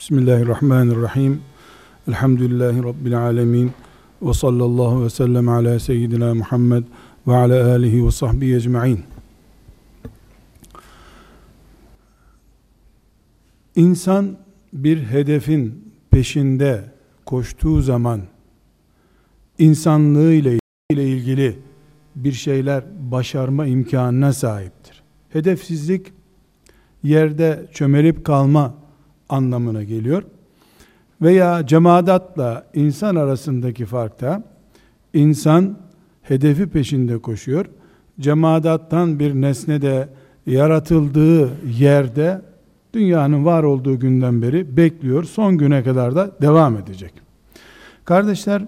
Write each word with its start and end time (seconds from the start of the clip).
Bismillahirrahmanirrahim. 0.00 1.42
Elhamdülillahi 2.08 2.82
Rabbil 2.84 3.18
alemin. 3.18 3.72
Ve 4.22 4.34
sallallahu 4.34 5.04
ve 5.04 5.10
sellem 5.10 5.48
ala 5.48 5.78
seyyidina 5.78 6.34
Muhammed 6.34 6.84
ve 7.26 7.36
ala 7.36 7.72
alihi 7.72 8.06
ve 8.06 8.10
sahbihi 8.10 8.54
ecma'in. 8.54 9.00
İnsan 13.76 14.36
bir 14.72 15.02
hedefin 15.02 15.92
peşinde 16.10 16.92
koştuğu 17.26 17.82
zaman 17.82 18.20
insanlığı 19.58 20.32
ile 20.32 20.58
ilgili 20.90 21.58
bir 22.16 22.32
şeyler 22.32 22.84
başarma 23.10 23.66
imkanına 23.66 24.32
sahiptir. 24.32 25.02
Hedefsizlik 25.28 26.12
yerde 27.02 27.66
çömelip 27.72 28.24
kalma 28.24 28.80
anlamına 29.30 29.82
geliyor. 29.82 30.22
Veya 31.22 31.66
cemaatla 31.66 32.66
insan 32.74 33.16
arasındaki 33.16 33.86
farkta 33.86 34.42
insan 35.14 35.78
hedefi 36.22 36.66
peşinde 36.66 37.18
koşuyor. 37.18 37.66
Cemaattan 38.20 39.18
bir 39.18 39.34
nesne 39.34 39.82
de 39.82 40.08
yaratıldığı 40.46 41.50
yerde 41.78 42.42
dünyanın 42.94 43.44
var 43.44 43.62
olduğu 43.62 43.98
günden 43.98 44.42
beri 44.42 44.76
bekliyor. 44.76 45.24
Son 45.24 45.58
güne 45.58 45.84
kadar 45.84 46.14
da 46.14 46.30
devam 46.42 46.76
edecek. 46.76 47.12
Kardeşler 48.04 48.62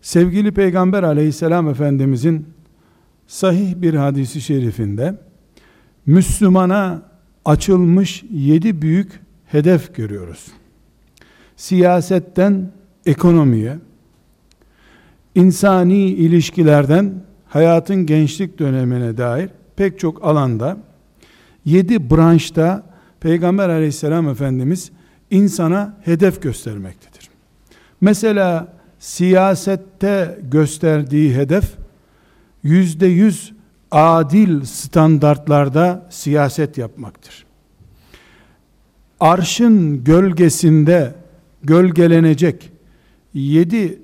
sevgili 0.00 0.52
Peygamber 0.52 1.02
aleyhisselam 1.02 1.68
efendimizin 1.68 2.46
sahih 3.26 3.74
bir 3.74 3.94
hadisi 3.94 4.40
şerifinde 4.40 5.18
Müslümana 6.06 7.02
açılmış 7.46 8.24
yedi 8.30 8.82
büyük 8.82 9.20
hedef 9.46 9.94
görüyoruz. 9.94 10.46
Siyasetten 11.56 12.70
ekonomiye, 13.06 13.78
insani 15.34 15.98
ilişkilerden 15.98 17.14
hayatın 17.48 18.06
gençlik 18.06 18.58
dönemine 18.58 19.16
dair 19.16 19.50
pek 19.76 19.98
çok 19.98 20.24
alanda 20.24 20.76
yedi 21.64 22.10
branşta 22.10 22.82
Peygamber 23.20 23.68
aleyhisselam 23.68 24.28
Efendimiz 24.28 24.90
insana 25.30 25.96
hedef 26.02 26.42
göstermektedir. 26.42 27.30
Mesela 28.00 28.76
siyasette 28.98 30.38
gösterdiği 30.50 31.34
hedef 31.34 31.64
yüzde 32.62 33.06
yüz 33.06 33.52
adil 33.90 34.64
standartlarda 34.64 36.06
siyaset 36.10 36.78
yapmaktır. 36.78 37.45
Arşın 39.20 40.04
gölgesinde 40.04 41.14
gölgelenecek 41.62 42.72
yedi 43.34 43.98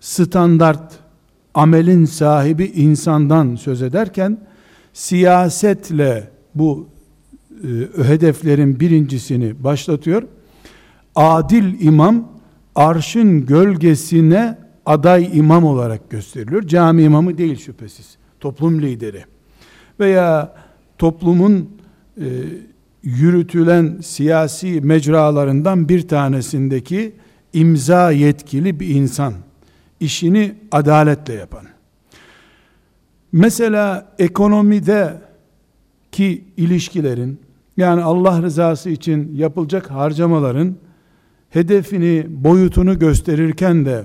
standart 0.00 0.98
amelin 1.54 2.04
sahibi 2.04 2.64
insandan 2.64 3.56
söz 3.56 3.82
ederken 3.82 4.38
siyasetle 4.92 6.30
bu 6.54 6.88
e, 7.98 8.04
hedeflerin 8.04 8.80
birincisini 8.80 9.64
başlatıyor. 9.64 10.22
Adil 11.14 11.80
imam 11.80 12.28
arşın 12.74 13.46
gölgesine 13.46 14.58
aday 14.86 15.30
imam 15.34 15.64
olarak 15.64 16.10
gösteriliyor. 16.10 16.62
Cami 16.62 17.02
imamı 17.02 17.38
değil 17.38 17.56
şüphesiz 17.56 18.16
toplum 18.40 18.82
lideri 18.82 19.24
veya 20.00 20.54
toplumun 20.98 21.70
e, 22.20 22.26
yürütülen 23.06 23.98
siyasi 24.02 24.80
mecralarından 24.80 25.88
bir 25.88 26.08
tanesindeki 26.08 27.12
imza 27.52 28.10
yetkili 28.10 28.80
bir 28.80 28.88
insan 28.88 29.34
işini 30.00 30.54
adaletle 30.72 31.34
yapan. 31.34 31.62
Mesela 33.32 34.12
ekonomide 34.18 35.20
ki 36.12 36.44
ilişkilerin 36.56 37.40
yani 37.76 38.02
Allah 38.02 38.42
rızası 38.42 38.90
için 38.90 39.34
yapılacak 39.36 39.90
harcamaların 39.90 40.76
hedefini, 41.50 42.26
boyutunu 42.28 42.98
gösterirken 42.98 43.86
de 43.86 44.04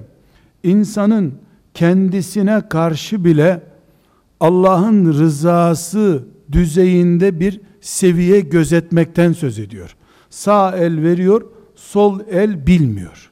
insanın 0.64 1.34
kendisine 1.74 2.62
karşı 2.70 3.26
bile 3.26 3.62
Allah'ın 4.40 5.14
rızası 5.14 6.24
düzeyinde 6.52 7.40
bir 7.40 7.62
seviye 7.82 8.40
gözetmekten 8.40 9.34
söz 9.34 9.60
ediyor. 9.60 9.96
Sağ 10.30 10.78
el 10.78 11.04
veriyor, 11.04 11.46
sol 11.76 12.20
el 12.32 12.68
bilmiyor. 12.68 13.32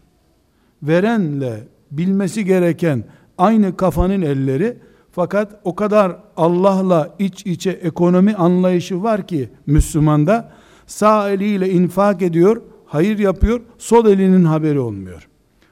Verenle 0.84 1.68
bilmesi 1.92 2.46
gereken 2.46 3.04
aynı 3.38 3.78
kafanın 3.78 4.22
elleri 4.22 4.78
fakat 5.12 5.60
o 5.64 5.76
kadar 5.76 6.18
Allah'la 6.38 7.16
iç 7.20 7.46
içe 7.46 7.70
ekonomi 7.70 8.36
anlayışı 8.36 9.04
var 9.04 9.28
ki 9.28 9.50
Müslümanda 9.66 10.52
sağ 10.88 11.30
eliyle 11.30 11.70
infak 11.70 12.22
ediyor, 12.22 12.62
hayır 12.86 13.20
yapıyor, 13.20 13.62
sol 13.78 14.06
elinin 14.06 14.46
haberi 14.46 14.80
olmuyor. 14.80 15.28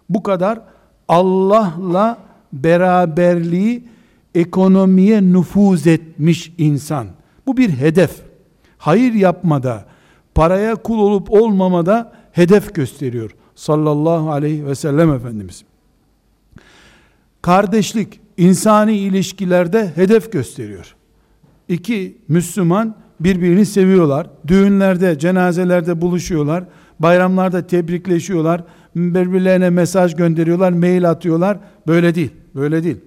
Bu 0.09 0.23
kadar 0.23 0.61
Allah'la 1.07 2.17
beraberliği 2.53 3.87
ekonomiye 4.35 5.21
nüfuz 5.21 5.87
etmiş 5.87 6.53
insan. 6.57 7.07
Bu 7.47 7.57
bir 7.57 7.69
hedef. 7.69 8.26
Hayır 8.77 9.13
yapmada, 9.13 9.85
paraya 10.35 10.75
kul 10.75 10.99
olup 10.99 11.31
olmamada 11.31 12.13
hedef 12.31 12.75
gösteriyor. 12.75 13.31
Sallallahu 13.55 14.31
aleyhi 14.31 14.65
ve 14.65 14.75
sellem 14.75 15.13
Efendimiz. 15.13 15.63
Kardeşlik, 17.41 18.19
insani 18.37 18.97
ilişkilerde 18.97 19.91
hedef 19.95 20.31
gösteriyor. 20.31 20.95
İki 21.67 22.17
Müslüman 22.27 22.95
birbirini 23.19 23.65
seviyorlar. 23.65 24.27
Düğünlerde, 24.47 25.19
cenazelerde 25.19 26.01
buluşuyorlar. 26.01 26.63
Bayramlarda 26.99 27.67
tebrikleşiyorlar. 27.67 28.63
Birbirlerine 28.95 29.69
mesaj 29.69 30.15
gönderiyorlar, 30.15 30.71
mail 30.71 31.09
atıyorlar. 31.09 31.57
Böyle 31.87 32.15
değil. 32.15 32.31
Böyle 32.55 32.83
değil. 32.83 32.97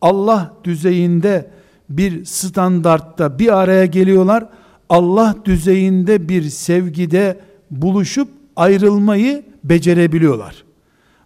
Allah 0.00 0.54
düzeyinde 0.64 1.50
bir 1.90 2.24
standartta 2.24 3.38
bir 3.38 3.58
araya 3.58 3.86
geliyorlar. 3.86 4.46
Allah 4.88 5.34
düzeyinde 5.44 6.28
bir 6.28 6.42
sevgide 6.42 7.38
buluşup 7.70 8.28
ayrılmayı 8.56 9.42
becerebiliyorlar. 9.64 10.64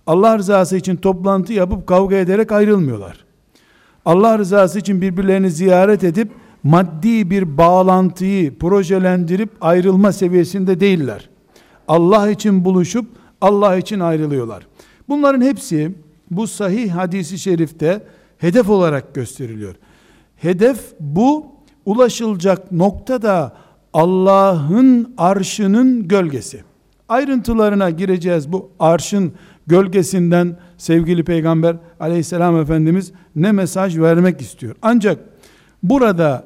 Allah 0.07 0.39
rızası 0.39 0.77
için 0.77 0.97
toplantı 0.97 1.53
yapıp 1.53 1.87
kavga 1.87 2.17
ederek 2.17 2.53
ayrılmıyorlar. 2.53 3.25
Allah 4.05 4.39
rızası 4.39 4.79
için 4.79 5.01
birbirlerini 5.01 5.51
ziyaret 5.51 6.05
edip 6.05 6.31
maddi 6.63 7.31
bir 7.31 7.59
bağlantıyı 7.59 8.59
projelendirip 8.59 9.51
ayrılma 9.61 10.13
seviyesinde 10.13 10.81
değiller. 10.81 11.29
Allah 11.89 12.31
için 12.31 12.65
buluşup 12.65 13.07
Allah 13.41 13.77
için 13.77 14.01
ayrılıyorlar. 14.01 14.67
Bunların 15.09 15.41
hepsi 15.43 15.93
bu 16.31 16.47
sahih 16.47 16.91
hadisi 16.91 17.39
şerifte 17.39 18.03
hedef 18.39 18.69
olarak 18.69 19.15
gösteriliyor. 19.15 19.75
Hedef 20.37 20.81
bu 21.01 21.47
ulaşılacak 21.91 22.73
nokta 22.73 23.23
da 23.23 23.53
Allah'ın 23.93 25.15
arşının 25.19 26.09
gölgesi. 26.09 26.65
Ayrıntılarına 27.09 27.91
gireceğiz 27.91 28.53
bu 28.53 28.71
arşın 28.79 29.33
gölgesinden 29.67 30.57
sevgili 30.79 31.25
peygamber 31.25 31.77
aleyhisselam 32.01 32.57
efendimiz 32.57 33.13
ne 33.37 33.53
mesaj 33.53 33.99
vermek 33.99 34.41
istiyor. 34.41 34.77
Ancak 34.83 35.19
burada 35.83 36.45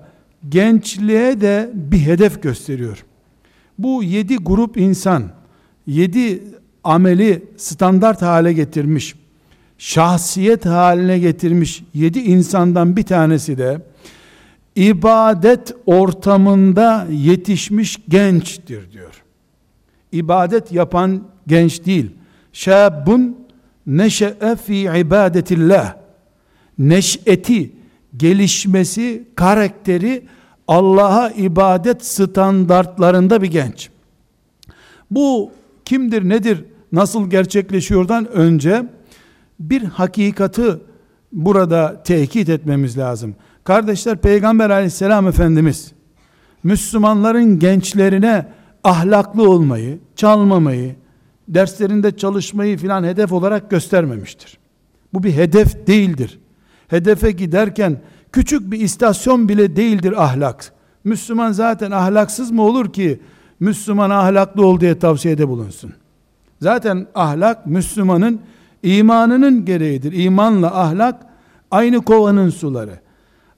gençliğe 0.48 1.40
de 1.40 1.70
bir 1.74 1.98
hedef 1.98 2.42
gösteriyor. 2.42 3.04
Bu 3.78 4.02
yedi 4.02 4.36
grup 4.36 4.76
insan, 4.76 5.22
yedi 5.86 6.44
ameli 6.84 7.44
standart 7.56 8.22
hale 8.22 8.52
getirmiş 8.52 9.14
şahsiyet 9.78 10.66
haline 10.66 11.18
getirmiş 11.18 11.82
yedi 11.94 12.18
insandan 12.18 12.96
bir 12.96 13.02
tanesi 13.02 13.58
de 13.58 13.80
ibadet 14.76 15.74
ortamında 15.86 17.06
yetişmiş 17.10 17.98
gençtir 18.08 18.92
diyor. 18.92 19.22
İbadet 20.12 20.72
yapan 20.72 21.22
genç 21.46 21.84
değil. 21.86 22.10
Şabun 22.52 23.36
neşe'e 23.86 24.56
fi 24.56 24.74
ibadetillah. 24.74 25.94
Neş'eti, 26.78 27.72
gelişmesi, 28.16 29.24
karakteri 29.34 30.26
Allah'a 30.68 31.30
ibadet 31.30 32.04
standartlarında 32.04 33.42
bir 33.42 33.50
genç. 33.50 33.90
Bu 35.10 35.52
kimdir, 35.84 36.28
nedir, 36.28 36.64
nasıl 36.92 37.30
gerçekleşiyordan 37.30 38.32
önce 38.32 38.86
bir 39.60 39.82
hakikati 39.82 40.62
burada 41.32 42.02
tekit 42.02 42.48
etmemiz 42.48 42.98
lazım. 42.98 43.34
Kardeşler 43.64 44.16
Peygamber 44.16 44.70
aleyhisselam 44.70 45.28
Efendimiz 45.28 45.92
Müslümanların 46.64 47.58
gençlerine 47.58 48.46
ahlaklı 48.84 49.50
olmayı, 49.50 49.98
çalmamayı, 50.16 50.96
derslerinde 51.48 52.16
çalışmayı 52.16 52.78
filan 52.78 53.04
hedef 53.04 53.32
olarak 53.32 53.70
göstermemiştir. 53.70 54.58
Bu 55.14 55.22
bir 55.22 55.32
hedef 55.32 55.86
değildir. 55.86 56.38
Hedefe 56.88 57.30
giderken 57.30 58.00
küçük 58.32 58.70
bir 58.70 58.80
istasyon 58.80 59.48
bile 59.48 59.76
değildir 59.76 60.24
ahlak. 60.24 60.72
Müslüman 61.04 61.52
zaten 61.52 61.90
ahlaksız 61.90 62.50
mı 62.50 62.62
olur 62.62 62.92
ki 62.92 63.20
Müslüman 63.60 64.10
ahlaklı 64.10 64.66
ol 64.66 64.80
diye 64.80 64.98
tavsiyede 64.98 65.48
bulunsun. 65.48 65.92
Zaten 66.60 67.06
ahlak 67.14 67.66
Müslümanın 67.66 68.40
imanının 68.82 69.64
gereğidir. 69.64 70.12
İmanla 70.12 70.80
ahlak 70.80 71.26
aynı 71.70 72.02
kovanın 72.02 72.50
suları. 72.50 73.03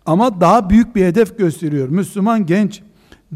Ama 0.06 0.41
daha 0.41 0.70
büyük 0.70 0.97
bir 0.97 1.05
hedef 1.05 1.38
gösteriyor. 1.38 1.88
Müslüman 1.88 2.47
genç 2.47 2.82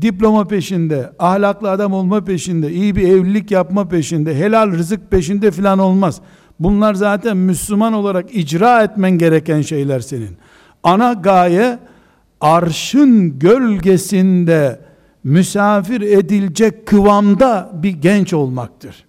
diploma 0.01 0.45
peşinde, 0.45 1.13
ahlaklı 1.19 1.71
adam 1.71 1.93
olma 1.93 2.25
peşinde, 2.25 2.73
iyi 2.73 2.97
bir 2.97 3.09
evlilik 3.09 3.51
yapma 3.51 3.89
peşinde, 3.89 4.35
helal 4.35 4.73
rızık 4.73 5.11
peşinde 5.11 5.51
filan 5.51 5.79
olmaz. 5.79 6.21
Bunlar 6.61 6.95
zaten 6.95 7.37
Müslüman 7.37 7.93
olarak 7.93 8.35
icra 8.35 8.83
etmen 8.83 9.11
gereken 9.19 9.61
şeyler 9.63 10.01
senin. 10.01 10.37
Ana 10.83 11.13
gaye 11.13 11.79
arşın 12.41 13.39
gölgesinde 13.39 14.81
misafir 15.25 16.01
edilecek 16.01 16.87
kıvamda 16.87 17.71
bir 17.83 17.91
genç 17.91 18.33
olmaktır. 18.33 19.05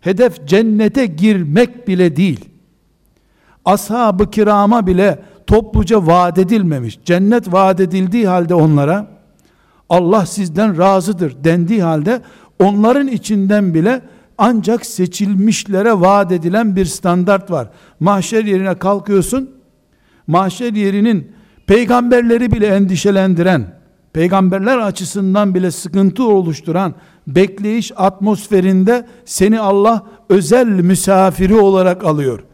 Hedef 0.00 0.48
cennete 0.48 1.06
girmek 1.06 1.88
bile 1.88 2.16
değil. 2.16 2.44
Ashab-ı 3.64 4.30
kirama 4.30 4.86
bile 4.86 5.18
topluca 5.46 6.06
vaat 6.06 6.38
edilmemiş. 6.38 6.98
Cennet 7.04 7.52
vaat 7.52 7.80
edildiği 7.80 8.28
halde 8.28 8.54
onlara 8.54 9.06
Allah 9.88 10.26
sizden 10.26 10.78
razıdır 10.78 11.44
dendiği 11.44 11.82
halde 11.82 12.20
onların 12.58 13.08
içinden 13.08 13.74
bile 13.74 14.02
ancak 14.38 14.86
seçilmişlere 14.86 16.00
vaat 16.00 16.32
edilen 16.32 16.76
bir 16.76 16.84
standart 16.84 17.50
var. 17.50 17.68
Mahşer 18.00 18.44
yerine 18.44 18.78
kalkıyorsun. 18.78 19.50
Mahşer 20.26 20.72
yerinin 20.72 21.32
peygamberleri 21.66 22.52
bile 22.52 22.66
endişelendiren, 22.66 23.80
peygamberler 24.12 24.78
açısından 24.78 25.54
bile 25.54 25.70
sıkıntı 25.70 26.24
oluşturan 26.24 26.94
bekleyiş 27.26 27.92
atmosferinde 27.96 29.06
seni 29.24 29.60
Allah 29.60 30.06
özel 30.28 30.66
misafiri 30.66 31.54
olarak 31.54 32.04
alıyor. 32.04 32.44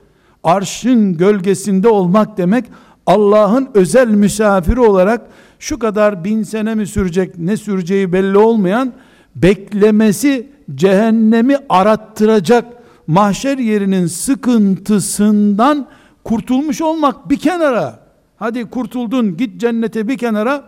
Arşın 0.45 1.17
gölgesinde 1.17 1.89
olmak 1.89 2.39
demek 2.39 2.65
Allah'ın 3.07 3.69
özel 3.75 4.09
misafiri 4.09 4.81
olarak 4.81 5.21
şu 5.59 5.79
kadar 5.79 6.25
bin 6.25 6.43
sene 6.43 6.75
mi 6.75 6.87
sürecek 6.87 7.39
ne 7.39 7.57
süreceği 7.57 8.13
belli 8.13 8.39
olmayan 8.39 8.93
beklemesi 9.37 10.47
cehennemi 10.75 11.57
arattıracak 11.69 12.65
mahşer 13.07 13.59
yerinin 13.59 14.07
sıkıntısından 14.07 15.87
kurtulmuş 16.25 16.83
olmak 16.83 17.31
bir 17.31 17.37
kenara. 17.37 18.01
Hadi 18.37 18.65
kurtuldun 18.65 19.37
git 19.37 19.61
cennete 19.61 20.09
bir 20.09 20.19
kenara. 20.19 20.65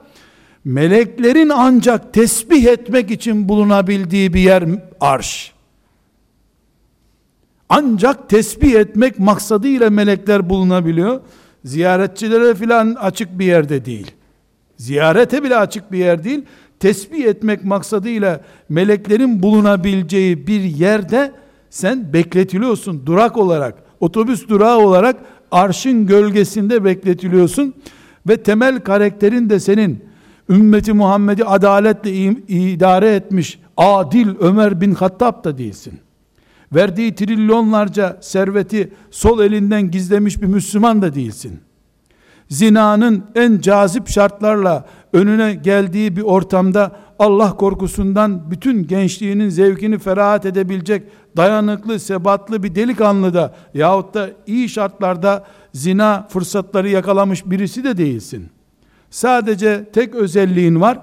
Meleklerin 0.64 1.48
ancak 1.54 2.14
tesbih 2.14 2.64
etmek 2.64 3.10
için 3.10 3.48
bulunabildiği 3.48 4.34
bir 4.34 4.40
yer 4.40 4.64
arş. 5.00 5.52
Ancak 7.74 8.28
tesbih 8.28 8.74
etmek 8.74 9.18
maksadıyla 9.18 9.90
melekler 9.90 10.50
bulunabiliyor. 10.50 11.20
Ziyaretçilere 11.64 12.54
filan 12.54 12.94
açık 12.94 13.38
bir 13.38 13.44
yerde 13.44 13.84
değil. 13.84 14.10
Ziyarete 14.76 15.42
bile 15.42 15.56
açık 15.56 15.92
bir 15.92 15.98
yer 15.98 16.24
değil. 16.24 16.44
Tesbih 16.80 17.24
etmek 17.24 17.64
maksadıyla 17.64 18.40
meleklerin 18.68 19.42
bulunabileceği 19.42 20.46
bir 20.46 20.60
yerde 20.60 21.32
sen 21.70 22.12
bekletiliyorsun 22.12 23.06
durak 23.06 23.36
olarak. 23.36 23.74
Otobüs 24.00 24.48
durağı 24.48 24.78
olarak 24.78 25.16
arşın 25.50 26.06
gölgesinde 26.06 26.84
bekletiliyorsun 26.84 27.74
ve 28.28 28.36
temel 28.36 28.80
karakterin 28.80 29.50
de 29.50 29.60
senin 29.60 30.04
ümmeti 30.48 30.92
Muhammed'i 30.92 31.44
adaletle 31.44 32.10
idare 32.48 33.14
etmiş 33.14 33.58
adil 33.76 34.28
Ömer 34.40 34.80
bin 34.80 34.94
Hattab 34.94 35.44
da 35.44 35.58
değilsin. 35.58 36.00
Verdiği 36.74 37.14
trilyonlarca 37.14 38.18
serveti 38.20 38.92
sol 39.10 39.40
elinden 39.40 39.90
gizlemiş 39.90 40.42
bir 40.42 40.46
Müslüman 40.46 41.02
da 41.02 41.14
değilsin. 41.14 41.60
Zinanın 42.48 43.24
en 43.34 43.58
cazip 43.58 44.08
şartlarla 44.08 44.86
önüne 45.12 45.54
geldiği 45.54 46.16
bir 46.16 46.22
ortamda 46.22 46.96
Allah 47.18 47.56
korkusundan 47.56 48.50
bütün 48.50 48.86
gençliğinin 48.86 49.48
zevkini 49.48 49.98
ferahat 49.98 50.46
edebilecek 50.46 51.02
dayanıklı, 51.36 52.00
sebatlı 52.00 52.62
bir 52.62 52.74
delikanlı 52.74 53.34
da 53.34 53.54
yahut 53.74 54.14
da 54.14 54.30
iyi 54.46 54.68
şartlarda 54.68 55.44
zina 55.72 56.26
fırsatları 56.28 56.88
yakalamış 56.88 57.46
birisi 57.46 57.84
de 57.84 57.96
değilsin. 57.96 58.48
Sadece 59.10 59.84
tek 59.92 60.14
özelliğin 60.14 60.80
var. 60.80 60.98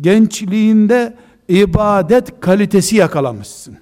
Gençliğinde 0.00 1.16
ibadet 1.48 2.40
kalitesi 2.40 2.96
yakalamışsın. 2.96 3.78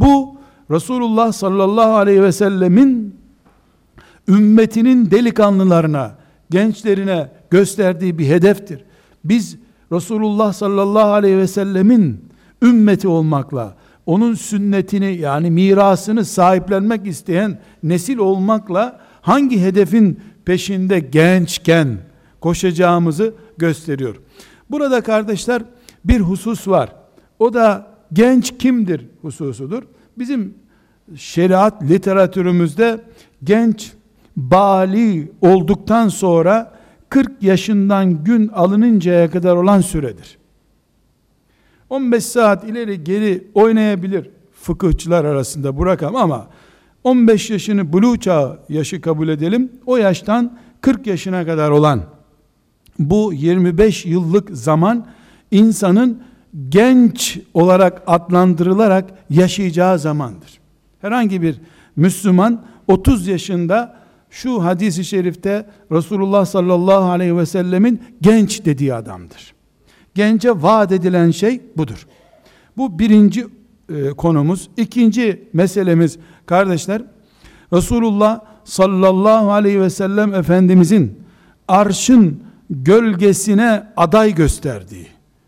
Bu 0.00 0.36
Resulullah 0.70 1.32
sallallahu 1.32 1.96
aleyhi 1.96 2.22
ve 2.22 2.32
sellemin 2.32 3.16
ümmetinin 4.28 5.10
delikanlılarına, 5.10 6.14
gençlerine 6.50 7.30
gösterdiği 7.50 8.18
bir 8.18 8.26
hedeftir. 8.26 8.84
Biz 9.24 9.56
Resulullah 9.92 10.52
sallallahu 10.52 11.10
aleyhi 11.12 11.38
ve 11.38 11.46
sellemin 11.46 12.24
ümmeti 12.62 13.08
olmakla, 13.08 13.74
onun 14.06 14.34
sünnetini 14.34 15.16
yani 15.16 15.50
mirasını 15.50 16.24
sahiplenmek 16.24 17.06
isteyen 17.06 17.58
nesil 17.82 18.18
olmakla 18.18 19.00
hangi 19.20 19.60
hedefin 19.60 20.20
peşinde 20.44 20.98
gençken 20.98 21.98
koşacağımızı 22.40 23.34
gösteriyor. 23.58 24.16
Burada 24.70 25.00
kardeşler 25.00 25.62
bir 26.04 26.20
husus 26.20 26.68
var. 26.68 26.92
O 27.38 27.54
da 27.54 27.95
genç 28.12 28.58
kimdir 28.58 29.06
hususudur. 29.22 29.82
Bizim 30.18 30.54
şeriat 31.16 31.82
literatürümüzde 31.82 33.00
genç 33.44 33.92
bali 34.36 35.32
olduktan 35.40 36.08
sonra 36.08 36.76
40 37.08 37.42
yaşından 37.42 38.24
gün 38.24 38.48
alınıncaya 38.48 39.30
kadar 39.30 39.56
olan 39.56 39.80
süredir. 39.80 40.38
15 41.90 42.24
saat 42.24 42.64
ileri 42.64 43.04
geri 43.04 43.46
oynayabilir 43.54 44.30
fıkıhçılar 44.52 45.24
arasında 45.24 45.76
bu 45.76 45.86
rakam 45.86 46.16
ama 46.16 46.48
15 47.04 47.50
yaşını 47.50 47.92
buluğ 47.92 48.20
çağı 48.20 48.58
yaşı 48.68 49.00
kabul 49.00 49.28
edelim. 49.28 49.72
O 49.86 49.96
yaştan 49.96 50.58
40 50.80 51.06
yaşına 51.06 51.46
kadar 51.46 51.70
olan 51.70 52.02
bu 52.98 53.32
25 53.32 54.06
yıllık 54.06 54.50
zaman 54.50 55.06
insanın 55.50 56.22
genç 56.68 57.38
olarak 57.54 58.02
adlandırılarak 58.06 59.04
yaşayacağı 59.30 59.98
zamandır. 59.98 60.60
Herhangi 61.00 61.42
bir 61.42 61.60
Müslüman 61.96 62.62
30 62.86 63.26
yaşında 63.26 63.96
şu 64.30 64.64
hadisi 64.64 65.04
şerifte 65.04 65.66
Resulullah 65.92 66.46
sallallahu 66.46 67.10
aleyhi 67.10 67.36
ve 67.36 67.46
sellemin 67.46 68.02
genç 68.20 68.64
dediği 68.64 68.94
adamdır. 68.94 69.54
Gence 70.14 70.62
vaat 70.62 70.92
edilen 70.92 71.30
şey 71.30 71.60
budur. 71.76 72.06
Bu 72.76 72.98
birinci 72.98 73.46
e, 73.88 74.10
konumuz. 74.10 74.70
İkinci 74.76 75.48
meselemiz 75.52 76.18
kardeşler, 76.46 77.02
Resulullah 77.72 78.40
sallallahu 78.64 79.52
aleyhi 79.52 79.80
ve 79.80 79.90
sellem 79.90 80.34
Efendimizin 80.34 81.18
arşın 81.68 82.42
gölgesine 82.70 83.92
aday 83.96 84.34
gösterdiği, 84.34 85.06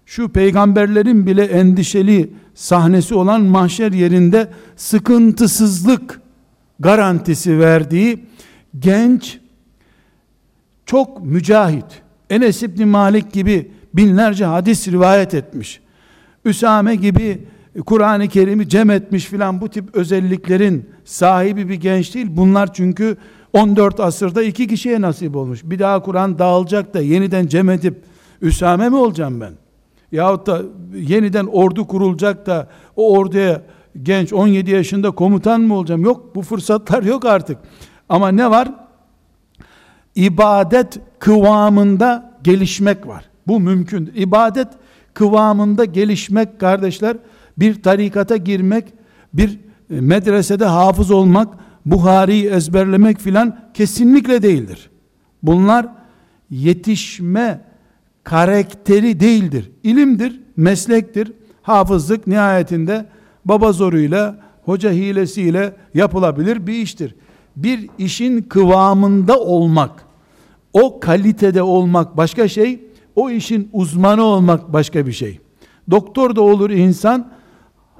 şu 0.09 0.29
peygamberlerin 0.29 1.27
bile 1.27 1.45
endişeli 1.45 2.31
sahnesi 2.55 3.15
olan 3.15 3.43
mahşer 3.43 3.93
yerinde 3.93 4.49
sıkıntısızlık 4.77 6.21
garantisi 6.81 7.59
verdiği 7.59 8.25
genç, 8.79 9.39
çok 10.87 11.25
mücahit, 11.25 11.85
Enes 12.31 12.63
İbni 12.63 12.85
Malik 12.85 13.33
gibi 13.33 13.71
binlerce 13.95 14.45
hadis 14.45 14.89
rivayet 14.89 15.35
etmiş. 15.35 15.81
Üsame 16.45 16.95
gibi 16.95 17.47
Kur'an-ı 17.87 18.29
Kerim'i 18.29 18.69
cem 18.69 18.91
etmiş 18.91 19.25
filan 19.25 19.61
bu 19.61 19.69
tip 19.69 19.95
özelliklerin 19.95 20.91
sahibi 21.05 21.69
bir 21.69 21.75
genç 21.75 22.15
değil. 22.15 22.27
Bunlar 22.31 22.75
çünkü 22.75 23.17
14 23.53 24.01
asırda 24.01 24.43
iki 24.43 24.67
kişiye 24.67 25.01
nasip 25.01 25.37
olmuş. 25.37 25.61
Bir 25.65 25.79
daha 25.79 26.03
Kur'an 26.03 26.39
dağılacak 26.39 26.95
da 26.95 27.01
yeniden 27.01 27.47
cem 27.47 27.71
edip 27.71 28.03
Üsame 28.43 28.89
mi 28.89 28.97
olacağım 28.97 29.41
ben? 29.41 29.68
Yahut 30.13 30.47
da 30.47 30.63
yeniden 30.95 31.47
ordu 31.47 31.87
kurulacak 31.87 32.47
da 32.47 32.69
o 32.97 33.19
orduya 33.19 33.63
genç 34.03 34.33
17 34.33 34.71
yaşında 34.71 35.11
komutan 35.11 35.61
mı 35.61 35.75
olacağım? 35.75 36.05
Yok 36.05 36.35
bu 36.35 36.43
fırsatlar 36.43 37.03
yok 37.03 37.25
artık. 37.25 37.59
Ama 38.09 38.29
ne 38.29 38.51
var? 38.51 38.69
İbadet 40.15 41.01
kıvamında 41.19 42.39
gelişmek 42.43 43.07
var. 43.07 43.25
Bu 43.47 43.61
mümkün. 43.61 44.13
İbadet 44.15 44.69
kıvamında 45.15 45.85
gelişmek 45.85 46.61
kardeşler, 46.61 47.17
bir 47.59 47.83
tarikata 47.83 48.37
girmek, 48.37 48.85
bir 49.35 49.59
e, 49.91 50.01
medresede 50.01 50.65
hafız 50.65 51.11
olmak, 51.11 51.49
Buhari'yi 51.87 52.47
ezberlemek 52.47 53.19
filan 53.19 53.59
kesinlikle 53.75 54.43
değildir. 54.43 54.91
Bunlar 55.43 55.87
yetişme 56.51 57.61
karakteri 58.29 59.21
değildir. 59.21 59.71
İlimdir, 59.83 60.41
meslektir. 60.57 61.33
Hafızlık 61.63 62.27
nihayetinde 62.27 63.07
baba 63.45 63.73
zoruyla, 63.73 64.39
hoca 64.65 64.91
hilesiyle 64.91 65.77
yapılabilir 65.95 66.67
bir 66.67 66.73
iştir. 66.73 67.15
Bir 67.57 67.91
işin 67.99 68.43
kıvamında 68.43 69.41
olmak, 69.41 70.05
o 70.73 71.01
kalitede 71.01 71.63
olmak 71.63 72.17
başka 72.17 72.49
şey, 72.49 72.85
o 73.17 73.31
işin 73.31 73.71
uzmanı 73.73 74.23
olmak 74.23 74.73
başka 74.73 75.07
bir 75.07 75.13
şey. 75.13 75.41
Doktor 75.91 76.37
da 76.37 76.43
olur 76.43 76.71
insan, 76.71 77.31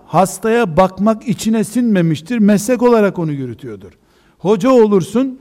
hastaya 0.07 0.77
bakmak 0.77 1.29
içine 1.29 1.65
sinmemiştir, 1.65 2.39
meslek 2.39 2.83
olarak 2.83 3.19
onu 3.19 3.33
yürütüyordur. 3.33 3.93
Hoca 4.39 4.71
olursun, 4.71 5.39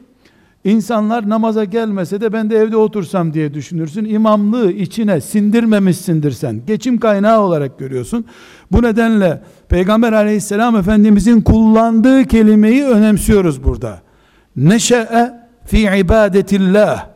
insanlar 0.71 1.29
namaza 1.29 1.63
gelmese 1.63 2.21
de 2.21 2.33
ben 2.33 2.49
de 2.49 2.57
evde 2.57 2.77
otursam 2.77 3.33
diye 3.33 3.53
düşünürsün. 3.53 4.05
İmamlığı 4.05 4.71
içine 4.71 5.21
sindirmemişsindir 5.21 6.31
sen. 6.31 6.61
Geçim 6.67 6.99
kaynağı 6.99 7.39
olarak 7.39 7.79
görüyorsun. 7.79 8.25
Bu 8.71 8.83
nedenle 8.83 9.41
Peygamber 9.69 10.13
aleyhisselam 10.13 10.75
efendimizin 10.75 11.41
kullandığı 11.41 12.25
kelimeyi 12.25 12.85
önemsiyoruz 12.85 13.63
burada. 13.63 14.01
Neşe'e 14.55 15.33
fi 15.65 15.89
ibadetillah. 15.97 17.07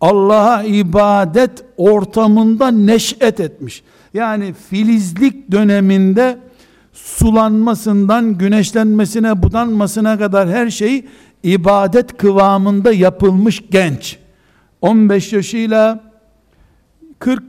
Allah'a 0.00 0.62
ibadet 0.62 1.64
ortamında 1.76 2.70
neş'et 2.70 3.40
etmiş. 3.40 3.82
Yani 4.14 4.54
filizlik 4.70 5.50
döneminde 5.50 6.38
sulanmasından 6.92 8.38
güneşlenmesine, 8.38 9.42
budanmasına 9.42 10.18
kadar 10.18 10.48
her 10.48 10.70
şey 10.70 11.04
ibadet 11.42 12.16
kıvamında 12.16 12.92
yapılmış 12.92 13.62
genç. 13.70 14.18
15 14.80 15.32
yaşıyla 15.32 16.04
40 17.18 17.42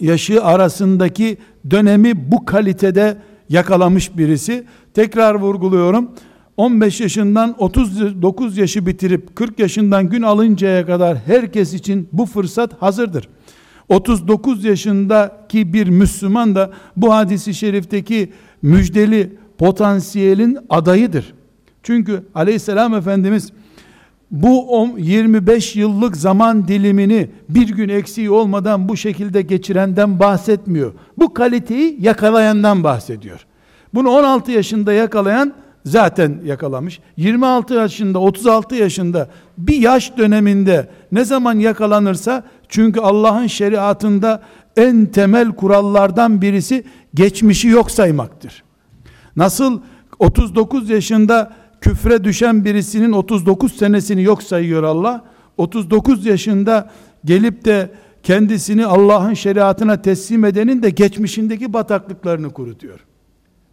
yaşı 0.00 0.44
arasındaki 0.44 1.38
dönemi 1.70 2.32
bu 2.32 2.44
kalitede 2.44 3.16
yakalamış 3.48 4.16
birisi. 4.18 4.64
Tekrar 4.94 5.34
vurguluyorum. 5.34 6.10
15 6.56 7.00
yaşından 7.00 7.54
39 7.58 8.58
yaşı 8.58 8.86
bitirip 8.86 9.36
40 9.36 9.58
yaşından 9.58 10.08
gün 10.08 10.22
alıncaya 10.22 10.86
kadar 10.86 11.18
herkes 11.18 11.74
için 11.74 12.08
bu 12.12 12.26
fırsat 12.26 12.82
hazırdır. 12.82 13.28
39 13.88 14.64
yaşındaki 14.64 15.72
bir 15.72 15.88
Müslüman 15.88 16.54
da 16.54 16.70
bu 16.96 17.14
hadisi 17.14 17.54
şerifteki 17.54 18.32
müjdeli 18.62 19.36
potansiyelin 19.58 20.58
adayıdır. 20.70 21.34
Çünkü 21.88 22.24
aleyhisselam 22.34 22.94
efendimiz 22.94 23.52
bu 24.30 24.88
25 24.98 25.76
yıllık 25.76 26.16
zaman 26.16 26.68
dilimini 26.68 27.30
bir 27.48 27.68
gün 27.68 27.88
eksiği 27.88 28.30
olmadan 28.30 28.88
bu 28.88 28.96
şekilde 28.96 29.42
geçirenden 29.42 30.20
bahsetmiyor. 30.20 30.92
Bu 31.18 31.34
kaliteyi 31.34 31.96
yakalayandan 32.00 32.84
bahsediyor. 32.84 33.46
Bunu 33.94 34.10
16 34.10 34.52
yaşında 34.52 34.92
yakalayan 34.92 35.54
zaten 35.84 36.40
yakalamış. 36.44 37.00
26 37.16 37.74
yaşında, 37.74 38.18
36 38.18 38.74
yaşında 38.74 39.28
bir 39.58 39.76
yaş 39.76 40.16
döneminde 40.16 40.88
ne 41.12 41.24
zaman 41.24 41.58
yakalanırsa 41.58 42.44
çünkü 42.68 43.00
Allah'ın 43.00 43.46
şeriatında 43.46 44.42
en 44.76 45.06
temel 45.06 45.48
kurallardan 45.52 46.42
birisi 46.42 46.84
geçmişi 47.14 47.68
yok 47.68 47.90
saymaktır. 47.90 48.62
Nasıl 49.36 49.80
39 50.18 50.90
yaşında 50.90 51.52
küfre 51.80 52.24
düşen 52.24 52.64
birisinin 52.64 53.12
39 53.12 53.76
senesini 53.76 54.22
yok 54.22 54.42
sayıyor 54.42 54.82
Allah. 54.82 55.24
39 55.56 56.26
yaşında 56.26 56.90
gelip 57.24 57.64
de 57.64 57.90
kendisini 58.22 58.86
Allah'ın 58.86 59.34
şeriatına 59.34 60.02
teslim 60.02 60.44
edenin 60.44 60.82
de 60.82 60.90
geçmişindeki 60.90 61.72
bataklıklarını 61.72 62.50
kurutuyor. 62.50 63.00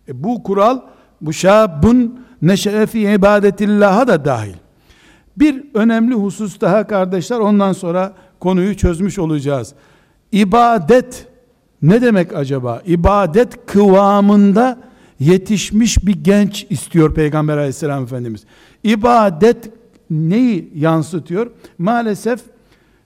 E 0.08 0.24
bu 0.24 0.44
kural 0.44 0.80
bu 1.22 1.34
şabun 1.34 2.20
neşe'e 2.42 2.86
fi 2.86 3.00
ibadetillah'a 3.00 4.08
da 4.08 4.26
dahil. 4.26 4.56
Bir 5.38 5.64
önemli 5.74 6.16
husus 6.16 6.62
daha 6.62 6.88
kardeşler 6.88 7.40
ondan 7.40 7.74
sonra 7.74 8.14
konuyu 8.40 8.78
çözmüş 8.78 9.20
olacağız. 9.20 9.74
İbadet 10.32 11.28
ne 11.82 12.02
demek 12.02 12.36
acaba? 12.36 12.82
İbadet 12.86 13.66
kıvamında 13.66 14.78
yetişmiş 15.20 16.06
bir 16.06 16.24
genç 16.24 16.68
istiyor 16.70 17.14
Peygamber 17.14 17.58
aleyhisselam 17.58 18.04
Efendimiz. 18.04 18.44
İbadet 18.84 19.72
neyi 20.10 20.72
yansıtıyor? 20.76 21.52
Maalesef 21.78 22.40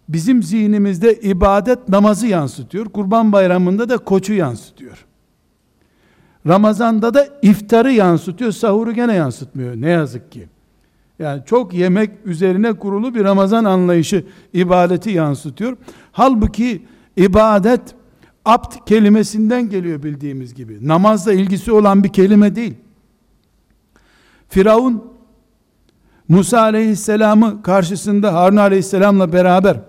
bizim 0.09 0.43
zihnimizde 0.43 1.13
ibadet 1.13 1.89
namazı 1.89 2.27
yansıtıyor. 2.27 2.85
Kurban 2.85 3.31
bayramında 3.31 3.89
da 3.89 3.97
koçu 3.97 4.33
yansıtıyor. 4.33 5.05
Ramazanda 6.47 7.13
da 7.13 7.27
iftarı 7.41 7.91
yansıtıyor, 7.91 8.51
sahuru 8.51 8.91
gene 8.91 9.13
yansıtmıyor. 9.13 9.75
Ne 9.75 9.89
yazık 9.89 10.31
ki. 10.31 10.47
Yani 11.19 11.41
çok 11.45 11.73
yemek 11.73 12.11
üzerine 12.25 12.73
kurulu 12.73 13.15
bir 13.15 13.23
Ramazan 13.23 13.65
anlayışı 13.65 14.25
ibadeti 14.53 15.09
yansıtıyor. 15.09 15.77
Halbuki 16.11 16.85
ibadet 17.17 17.81
Abd 18.45 18.73
kelimesinden 18.85 19.69
geliyor 19.69 20.03
bildiğimiz 20.03 20.53
gibi. 20.53 20.87
Namazla 20.87 21.33
ilgisi 21.33 21.71
olan 21.71 22.03
bir 22.03 22.09
kelime 22.09 22.55
değil. 22.55 22.73
Firavun 24.49 25.03
Musa 26.27 26.61
aleyhisselamı 26.61 27.61
karşısında 27.63 28.33
Harun 28.33 28.57
aleyhisselamla 28.57 29.33
beraber 29.33 29.79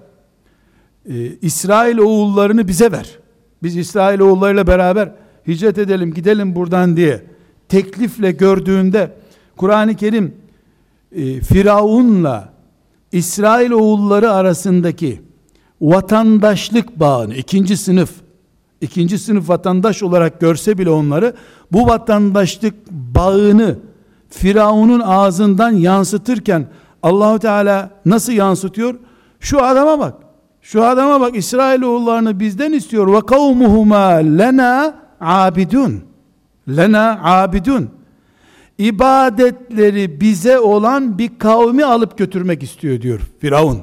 e, 1.08 1.26
İsrail 1.42 1.98
oğullarını 1.98 2.68
bize 2.68 2.92
ver. 2.92 3.18
Biz 3.62 3.76
İsrail 3.76 4.20
oğullarıyla 4.20 4.66
beraber 4.66 5.12
hicret 5.48 5.78
edelim 5.78 6.14
gidelim 6.14 6.54
buradan 6.54 6.96
diye 6.96 7.24
teklifle 7.68 8.32
gördüğünde 8.32 9.16
Kur'an-ı 9.56 9.96
Kerim 9.96 10.34
e, 11.12 11.40
Firavun'la 11.40 12.52
İsrail 13.12 13.70
oğulları 13.70 14.32
arasındaki 14.32 15.20
vatandaşlık 15.80 17.00
bağını 17.00 17.34
ikinci 17.34 17.76
sınıf 17.76 18.10
ikinci 18.80 19.18
sınıf 19.18 19.48
vatandaş 19.48 20.02
olarak 20.02 20.40
görse 20.40 20.78
bile 20.78 20.90
onları 20.90 21.34
bu 21.72 21.86
vatandaşlık 21.86 22.74
bağını 22.90 23.78
Firavun'un 24.30 25.00
ağzından 25.00 25.70
yansıtırken 25.70 26.66
Allahu 27.02 27.38
Teala 27.38 27.90
nasıl 28.06 28.32
yansıtıyor? 28.32 28.94
Şu 29.40 29.64
adama 29.64 29.98
bak. 29.98 30.14
Şu 30.62 30.84
adama 30.84 31.20
bak 31.20 31.36
İsrailoğullarını 31.36 32.40
bizden 32.40 32.72
istiyor. 32.72 33.14
Ve 33.14 33.26
kavmuhuma 33.26 34.06
lena 34.08 34.94
abidun. 35.20 36.02
Lena 36.68 37.20
abidun. 37.22 37.90
İbadetleri 38.78 40.20
bize 40.20 40.58
olan 40.58 41.18
bir 41.18 41.38
kavmi 41.38 41.84
alıp 41.84 42.18
götürmek 42.18 42.62
istiyor 42.62 43.00
diyor 43.00 43.20
Firavun. 43.40 43.82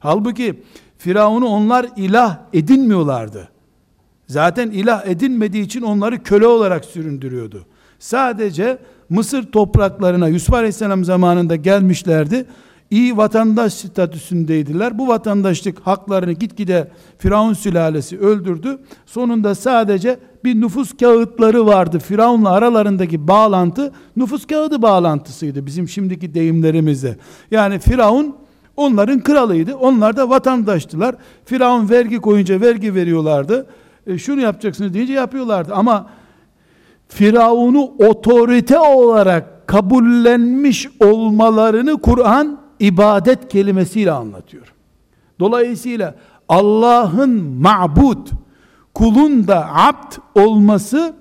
Halbuki 0.00 0.62
Firavun'u 0.98 1.46
onlar 1.46 1.86
ilah 1.96 2.38
edinmiyorlardı. 2.52 3.48
Zaten 4.30 4.70
ilah 4.70 5.06
edinmediği 5.06 5.64
için 5.64 5.82
onları 5.82 6.22
köle 6.22 6.46
olarak 6.46 6.84
süründürüyordu. 6.84 7.66
Sadece 7.98 8.78
Mısır 9.08 9.52
topraklarına 9.52 10.28
Yusuf 10.28 10.54
Aleyhisselam 10.54 11.04
zamanında 11.04 11.56
gelmişlerdi. 11.56 12.46
İyi 12.90 13.16
vatandaş 13.16 13.72
statüsündeydiler. 13.72 14.98
Bu 14.98 15.08
vatandaşlık 15.08 15.80
haklarını 15.80 16.32
gitgide 16.32 16.90
Firavun 17.18 17.52
sülalesi 17.52 18.18
öldürdü. 18.18 18.78
Sonunda 19.06 19.54
sadece 19.54 20.18
bir 20.44 20.60
nüfus 20.60 20.96
kağıtları 20.96 21.66
vardı. 21.66 21.98
Firavun'la 21.98 22.50
aralarındaki 22.50 23.28
bağlantı 23.28 23.92
nüfus 24.16 24.46
kağıdı 24.46 24.82
bağlantısıydı 24.82 25.66
bizim 25.66 25.88
şimdiki 25.88 26.34
deyimlerimizde. 26.34 27.16
Yani 27.50 27.78
Firavun 27.78 28.36
onların 28.76 29.20
kralıydı. 29.20 29.74
Onlar 29.74 30.16
da 30.16 30.30
vatandaştılar. 30.30 31.14
Firavun 31.44 31.90
vergi 31.90 32.16
koyunca 32.16 32.60
vergi 32.60 32.94
veriyorlardı 32.94 33.66
e, 34.06 34.18
şunu 34.18 34.40
yapacaksınız 34.40 34.94
deyince 34.94 35.12
yapıyorlardı. 35.12 35.74
Ama 35.74 36.10
Firavun'u 37.08 37.92
otorite 37.98 38.78
olarak 38.78 39.68
kabullenmiş 39.68 40.88
olmalarını 41.00 42.00
Kur'an 42.00 42.60
ibadet 42.80 43.48
kelimesiyle 43.48 44.12
anlatıyor. 44.12 44.74
Dolayısıyla 45.40 46.14
Allah'ın 46.48 47.30
ma'bud, 47.42 48.28
kulun 48.94 49.48
da 49.48 49.68
abd 49.74 50.12
olması, 50.34 51.14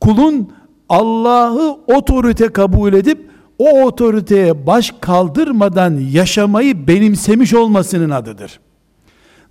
kulun 0.00 0.52
Allah'ı 0.88 1.78
otorite 1.86 2.48
kabul 2.48 2.92
edip 2.92 3.30
o 3.58 3.82
otoriteye 3.84 4.66
baş 4.66 4.94
kaldırmadan 5.00 5.98
yaşamayı 6.12 6.88
benimsemiş 6.88 7.54
olmasının 7.54 8.10
adıdır. 8.10 8.60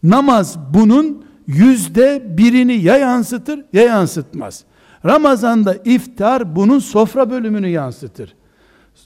Namaz 0.04 0.58
bunun 0.74 1.26
yüzde 1.48 2.38
birini 2.38 2.74
ya 2.74 2.98
yansıtır 2.98 3.66
ya 3.74 3.84
yansıtmaz. 3.84 4.64
Ramazanda 5.06 5.76
iftar 5.86 6.56
bunun 6.56 6.80
sofra 6.80 7.30
bölümünü 7.30 7.68
yansıtır. 7.68 8.36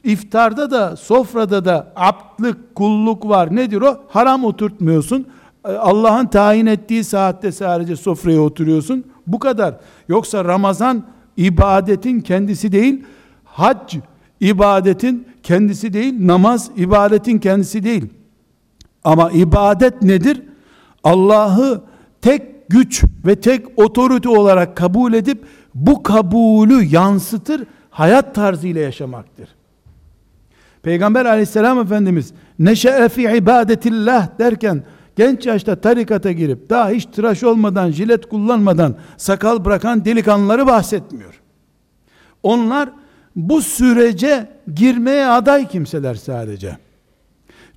İftarda 0.04 0.72
da 0.72 0.96
sofrada 0.96 1.66
da 1.66 1.94
aptlık, 1.96 2.76
kulluk 2.76 3.28
var. 3.30 3.56
Nedir 3.56 3.82
o? 3.82 4.04
Haram 4.08 4.46
oturtmuyorsun. 4.46 5.28
Allah'ın 5.64 6.26
tayin 6.26 6.66
ettiği 6.66 7.04
saatte 7.04 7.52
sadece 7.52 7.96
sofraya 7.96 8.42
oturuyorsun. 8.42 9.04
Bu 9.28 9.40
kadar. 9.40 9.76
Yoksa 10.08 10.46
Ramazan 10.46 11.04
ibadetin 11.38 12.22
kendisi 12.22 12.72
değil, 12.72 13.04
hac 13.44 13.96
ibadetin 14.40 15.28
kendisi 15.44 15.94
değil, 15.94 16.28
namaz 16.28 16.72
ibadetin 16.76 17.40
kendisi 17.40 17.84
değil. 17.84 18.06
Ama 19.04 19.32
ibadet 19.32 20.02
nedir? 20.02 20.42
Allah'ı 21.04 21.82
tek 22.22 22.70
güç 22.70 23.04
ve 23.26 23.36
tek 23.36 23.80
otorite 23.80 24.30
olarak 24.30 24.78
kabul 24.78 25.14
edip 25.14 25.46
bu 25.76 26.04
kabulü 26.04 26.84
yansıtır, 26.84 27.64
hayat 27.90 28.36
tarzıyla 28.36 28.82
yaşamaktır. 28.82 29.50
Peygamber 30.84 31.26
aleyhisselam 31.26 31.80
efendimiz 31.80 32.34
neşe'e 32.60 33.10
fi 33.10 33.22
ibadetillah 33.22 34.40
derken 34.40 34.84
genç 35.16 35.46
yaşta 35.46 35.76
tarikata 35.76 36.32
girip 36.32 36.70
daha 36.70 36.90
hiç 36.90 37.06
tıraş 37.06 37.44
olmadan, 37.44 37.92
jilet 37.92 38.30
kullanmadan 38.30 38.96
sakal 39.18 39.66
bırakan 39.66 40.06
delikanlıları 40.06 40.68
bahsetmiyor. 40.68 41.42
Onlar 42.44 42.90
bu 43.36 43.62
sürece 43.62 44.50
girmeye 44.76 45.26
aday 45.26 45.68
kimseler 45.68 46.16
sadece. 46.16 46.78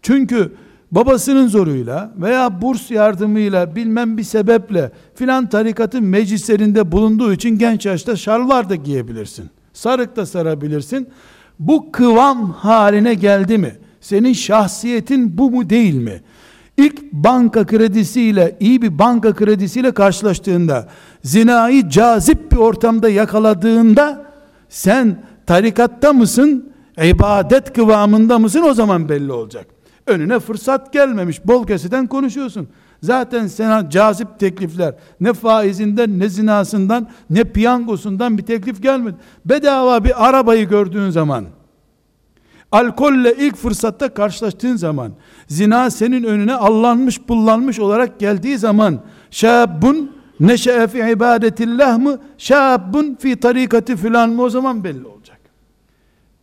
Çünkü 0.02 0.52
babasının 0.94 1.48
zoruyla 1.48 2.12
veya 2.16 2.62
burs 2.62 2.90
yardımıyla 2.90 3.76
bilmem 3.76 4.18
bir 4.18 4.22
sebeple 4.22 4.92
filan 5.14 5.48
tarikatın 5.48 6.04
meclislerinde 6.04 6.92
bulunduğu 6.92 7.32
için 7.32 7.58
genç 7.58 7.86
yaşta 7.86 8.16
şalvar 8.16 8.68
da 8.68 8.74
giyebilirsin. 8.74 9.50
Sarık 9.72 10.16
da 10.16 10.26
sarabilirsin. 10.26 11.08
Bu 11.58 11.92
kıvam 11.92 12.50
haline 12.50 13.14
geldi 13.14 13.58
mi? 13.58 13.72
Senin 14.00 14.32
şahsiyetin 14.32 15.38
bu 15.38 15.50
mu 15.50 15.70
değil 15.70 15.94
mi? 15.94 16.22
İlk 16.76 17.12
banka 17.12 17.66
kredisiyle, 17.66 18.56
iyi 18.60 18.82
bir 18.82 18.98
banka 18.98 19.34
kredisiyle 19.34 19.92
karşılaştığında, 19.92 20.88
zinayı 21.22 21.88
cazip 21.88 22.52
bir 22.52 22.56
ortamda 22.56 23.08
yakaladığında, 23.08 24.26
sen 24.68 25.22
tarikatta 25.46 26.12
mısın, 26.12 26.72
ibadet 27.04 27.72
kıvamında 27.72 28.38
mısın 28.38 28.62
o 28.62 28.74
zaman 28.74 29.08
belli 29.08 29.32
olacak. 29.32 29.73
Önüne 30.06 30.38
fırsat 30.40 30.92
gelmemiş, 30.92 31.46
bol 31.46 31.66
keseden 31.66 32.06
konuşuyorsun. 32.06 32.68
Zaten 33.02 33.46
sana 33.46 33.90
cazip 33.90 34.38
teklifler, 34.38 34.94
ne 35.20 35.32
faizinden, 35.32 36.18
ne 36.18 36.28
zinasından, 36.28 37.08
ne 37.30 37.44
piyangosundan 37.44 38.38
bir 38.38 38.42
teklif 38.42 38.82
gelmedi. 38.82 39.16
Bedava 39.44 40.04
bir 40.04 40.28
arabayı 40.28 40.68
gördüğün 40.68 41.10
zaman, 41.10 41.44
alkolle 42.72 43.34
ilk 43.38 43.56
fırsatta 43.56 44.14
karşılaştığın 44.14 44.76
zaman, 44.76 45.12
zina 45.48 45.90
senin 45.90 46.24
önüne 46.24 46.54
allanmış, 46.54 47.20
pullanmış 47.20 47.78
olarak 47.78 48.20
geldiği 48.20 48.58
zaman, 48.58 49.00
şabun 49.30 50.12
neşe'e 50.40 50.86
fi 50.86 50.98
ibadetillah 50.98 51.98
mı, 51.98 52.18
şabun 52.38 53.14
fi 53.14 53.36
tarikati 53.36 53.96
filan 53.96 54.30
mı 54.30 54.42
o 54.42 54.50
zaman 54.50 54.84
belli 54.84 55.06
olacak. 55.06 55.23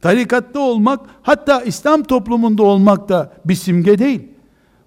Tarikatta 0.01 0.60
olmak, 0.60 1.00
hatta 1.22 1.62
İslam 1.62 2.03
toplumunda 2.03 2.63
olmak 2.63 3.10
da 3.10 3.31
bir 3.46 3.55
simge 3.55 4.00
değil. 4.00 4.27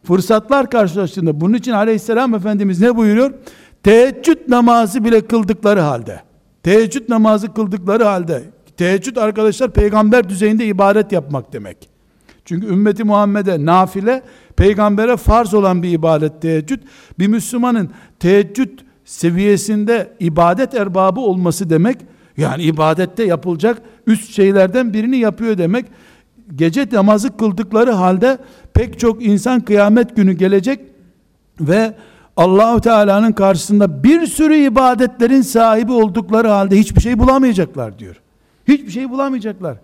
Fırsatlar 0.05 0.71
karşılaştığında, 0.71 1.41
bunun 1.41 1.55
için 1.55 1.73
aleyhisselam 1.73 2.35
Efendimiz 2.35 2.81
ne 2.81 2.97
buyuruyor? 2.97 3.35
Teheccüd 3.83 4.39
namazı 4.49 5.05
bile 5.05 5.27
kıldıkları 5.27 5.81
halde, 5.81 6.21
teheccüd 6.63 7.09
namazı 7.09 7.55
kıldıkları 7.55 8.05
halde, 8.05 8.43
teheccüd 8.77 9.17
arkadaşlar 9.17 9.71
peygamber 9.71 10.29
düzeyinde 10.29 10.67
ibadet 10.67 11.13
yapmak 11.13 11.53
demek. 11.53 11.89
Çünkü 12.45 12.67
ümmeti 12.67 13.05
Muhammed'e 13.05 13.65
nafile, 13.65 14.23
peygambere 14.57 15.17
farz 15.17 15.55
olan 15.55 15.83
bir 15.83 15.91
ibadet 15.91 16.43
teheccüd. 16.43 16.81
Bir 17.19 17.27
Müslümanın 17.27 17.91
teheccüd 18.21 18.79
seviyesinde 19.05 20.13
ibadet 20.21 20.75
erbabı 20.75 21.21
olması 21.21 21.71
demek, 21.71 21.99
yani 22.37 22.63
ibadette 22.63 23.25
yapılacak 23.25 23.83
üst 24.07 24.35
şeylerden 24.35 24.93
birini 24.93 25.17
yapıyor 25.17 25.59
demek. 25.59 25.87
Gece 26.55 26.89
namazı 26.93 27.37
kıldıkları 27.37 27.91
halde 27.91 28.39
pek 28.75 28.99
çok 28.99 29.25
insan 29.27 29.61
kıyamet 29.61 30.17
günü 30.17 30.33
gelecek 30.33 30.81
ve 31.61 31.95
Allahu 32.37 32.81
Teala'nın 32.81 33.33
karşısında 33.33 34.05
bir 34.05 34.27
sürü 34.27 34.57
ibadetlerin 34.57 35.43
sahibi 35.43 35.93
oldukları 35.93 36.49
halde 36.49 36.79
hiçbir 36.79 37.01
şey 37.01 37.19
bulamayacaklar 37.19 37.99
diyor. 37.99 38.21
Hiçbir 38.69 38.91
şey 38.91 39.11
bulamayacaklar. 39.11 39.77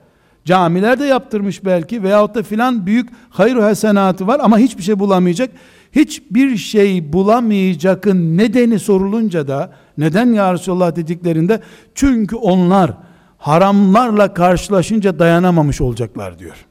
Camiler 0.44 0.98
de 0.98 1.05
yaptırmış 1.05 1.64
belki 1.64 2.03
veyahut 2.03 2.35
da 2.35 2.42
filan 2.42 2.87
büyük 2.87 3.09
hayır 3.31 3.57
hasenatı 3.57 4.26
var 4.26 4.40
ama 4.42 4.59
hiçbir 4.59 4.83
şey 4.83 4.98
bulamayacak. 4.98 5.50
Hiçbir 5.92 6.57
şey 6.57 7.12
bulamayacakın 7.12 8.38
nedeni 8.38 8.79
sorulunca 8.79 9.48
da 9.48 9.72
neden 9.98 10.33
ya 10.33 10.55
Resulallah 10.55 10.96
dediklerinde 10.96 11.61
çünkü 11.94 12.37
onlar 12.37 12.92
haramlarla 13.38 14.35
karşılaşınca 14.35 15.18
dayanamamış 15.18 15.81
olacaklar 15.81 16.38
diyor. 16.38 16.66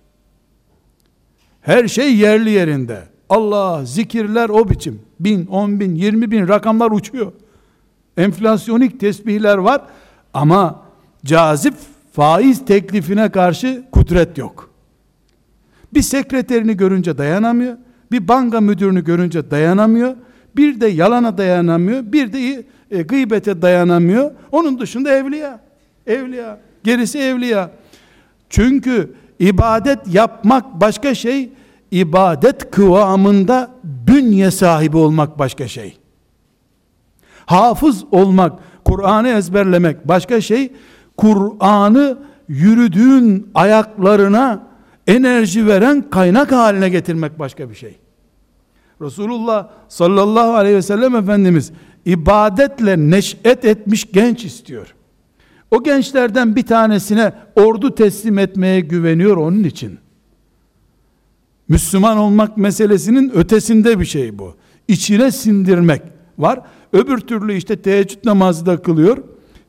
Her 1.62 1.88
şey 1.88 2.16
yerli 2.16 2.50
yerinde. 2.50 3.04
Allah 3.30 3.86
zikirler 3.86 4.50
o 4.50 4.70
biçim. 4.70 5.02
Bin, 5.20 5.46
on 5.46 5.80
bin, 5.80 5.96
yirmi 5.96 6.32
bin 6.32 6.48
rakamlar 6.48 6.92
uçuyor. 6.92 7.32
Enflasyonik 8.18 9.00
tesbihler 9.00 9.58
var 9.58 9.82
ama 10.34 10.82
cazip 11.26 11.74
faiz 12.20 12.66
teklifine 12.66 13.30
karşı 13.30 13.84
kudret 13.92 14.38
yok. 14.38 14.70
Bir 15.94 16.02
sekreterini 16.02 16.78
görünce 16.78 17.18
dayanamıyor. 17.18 17.78
Bir 18.12 18.28
banka 18.28 18.62
müdürünü 18.62 19.04
görünce 19.04 19.52
dayanamıyor. 19.52 20.16
Bir 20.56 20.82
de 20.82 20.88
yalana 20.88 21.38
dayanamıyor. 21.38 22.04
Bir 22.04 22.34
de 22.34 22.66
e, 22.92 23.02
gıybete 23.02 23.62
dayanamıyor. 23.62 24.32
Onun 24.52 24.80
dışında 24.80 25.12
evliya. 25.12 25.60
Evliya. 26.08 26.60
Gerisi 26.84 27.20
evliya. 27.20 27.72
Çünkü 28.50 29.14
ibadet 29.40 30.00
yapmak 30.14 30.82
başka 30.82 31.16
şey, 31.16 31.50
ibadet 31.92 32.72
kıvamında 32.72 33.72
bünye 33.84 34.52
sahibi 34.52 34.98
olmak 34.98 35.40
başka 35.40 35.68
şey. 35.68 35.98
Hafız 37.46 38.04
olmak, 38.12 38.60
Kur'an'ı 38.86 39.30
ezberlemek 39.30 40.08
başka 40.08 40.42
şey, 40.42 40.72
Kur'an'ı 41.20 42.18
yürüdüğün 42.48 43.48
ayaklarına 43.54 44.68
enerji 45.08 45.68
veren 45.68 46.10
kaynak 46.10 46.52
haline 46.52 46.90
getirmek 46.90 47.40
başka 47.40 47.70
bir 47.70 47.76
şey. 47.76 47.96
Resulullah 49.02 49.68
sallallahu 49.90 50.54
aleyhi 50.54 50.76
ve 50.76 50.82
sellem 50.82 51.16
Efendimiz 51.16 51.72
ibadetle 52.06 52.98
neş'et 52.98 53.66
etmiş 53.66 54.12
genç 54.12 54.46
istiyor. 54.46 54.96
O 55.72 55.84
gençlerden 55.84 56.56
bir 56.56 56.66
tanesine 56.66 57.34
ordu 57.56 57.96
teslim 57.96 58.40
etmeye 58.40 58.80
güveniyor 58.80 59.38
onun 59.38 59.64
için. 59.64 60.00
Müslüman 61.68 62.18
olmak 62.18 62.58
meselesinin 62.58 63.32
ötesinde 63.36 64.00
bir 64.00 64.06
şey 64.06 64.40
bu. 64.40 64.56
İçine 64.88 65.32
sindirmek 65.32 66.02
var. 66.38 66.62
Öbür 66.94 67.18
türlü 67.18 67.54
işte 67.54 67.82
teheccüd 67.82 68.26
namazı 68.26 68.66
da 68.66 68.82
kılıyor. 68.82 69.18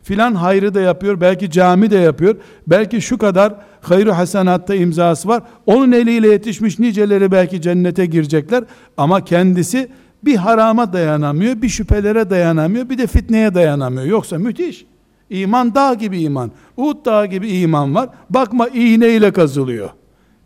Filan 0.03 0.35
hayrı 0.35 0.75
da 0.75 0.81
yapıyor. 0.81 1.21
Belki 1.21 1.51
cami 1.51 1.91
de 1.91 1.97
yapıyor. 1.97 2.37
Belki 2.67 3.01
şu 3.01 3.19
kadar 3.19 3.55
hayru 3.81 4.13
hasanatta 4.13 4.75
imzası 4.75 5.29
var. 5.29 5.43
Onun 5.67 5.93
eliyle 5.93 6.29
yetişmiş 6.29 6.79
niceleri 6.79 7.33
belki 7.33 7.63
cennete 7.63 8.07
girecekler. 8.07 8.65
Ama 8.97 9.25
kendisi 9.25 9.89
bir 10.25 10.37
harama 10.37 10.93
dayanamıyor, 10.93 11.63
bir 11.63 11.69
şüphelere 11.69 12.31
dayanamıyor, 12.31 12.89
bir 12.89 12.99
de 12.99 13.07
fitneye 13.07 13.55
dayanamıyor. 13.55 14.07
Yoksa 14.07 14.39
müthiş. 14.39 14.87
İman 15.31 15.75
dağ 15.75 15.95
gibi 15.95 16.21
iman. 16.21 16.51
Uhud 16.77 17.05
dağı 17.05 17.27
gibi 17.27 17.49
iman 17.49 17.95
var. 17.95 18.09
Bakma 18.31 18.69
iğneyle 18.69 19.33
kazılıyor. 19.33 19.91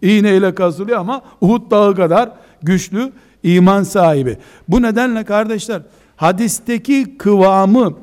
İğneyle 0.02 0.54
kazılıyor 0.54 0.98
ama 0.98 1.22
Uhud 1.40 1.70
dağı 1.70 1.94
kadar 1.94 2.30
güçlü 2.62 3.12
iman 3.42 3.82
sahibi. 3.82 4.38
Bu 4.68 4.82
nedenle 4.82 5.24
kardeşler 5.24 5.82
hadisteki 6.16 7.18
kıvamı 7.18 7.94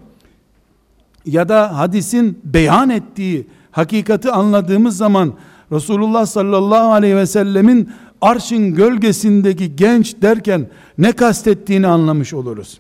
ya 1.26 1.50
da 1.50 1.78
hadisin 1.78 2.40
beyan 2.44 2.90
ettiği 2.90 3.48
hakikati 3.72 4.32
anladığımız 4.32 4.98
zaman 4.98 5.34
Resulullah 5.72 6.26
sallallahu 6.26 6.92
aleyhi 6.92 7.16
ve 7.16 7.26
sellemin 7.26 7.90
arşın 8.22 8.76
gölgesindeki 8.76 9.76
genç 9.76 10.22
derken 10.22 10.68
ne 10.98 11.12
kastettiğini 11.12 11.88
anlamış 11.88 12.34
oluruz. 12.34 12.80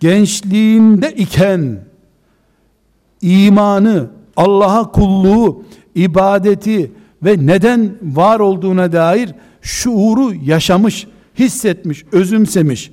Gençliğinde 0.00 1.12
iken 1.12 1.80
imanı, 3.20 4.06
Allah'a 4.36 4.92
kulluğu, 4.92 5.64
ibadeti 5.94 6.92
ve 7.22 7.46
neden 7.46 7.94
var 8.02 8.40
olduğuna 8.40 8.92
dair 8.92 9.30
şuuru 9.62 10.34
yaşamış, 10.34 11.06
hissetmiş, 11.38 12.04
özümsemiş, 12.12 12.90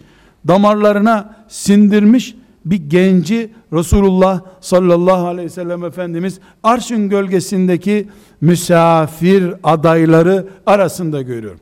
damarlarına 0.48 1.36
sindirmiş 1.48 2.36
bir 2.66 2.90
genci 2.90 3.54
Resulullah 3.74 4.42
sallallahu 4.62 5.28
aleyhi 5.28 5.46
ve 5.46 5.50
sellem 5.50 5.84
Efendimiz 5.84 6.40
arşın 6.64 7.10
gölgesindeki 7.10 8.08
misafir 8.42 9.54
adayları 9.64 10.48
arasında 10.66 11.22
görüyor. 11.22 11.56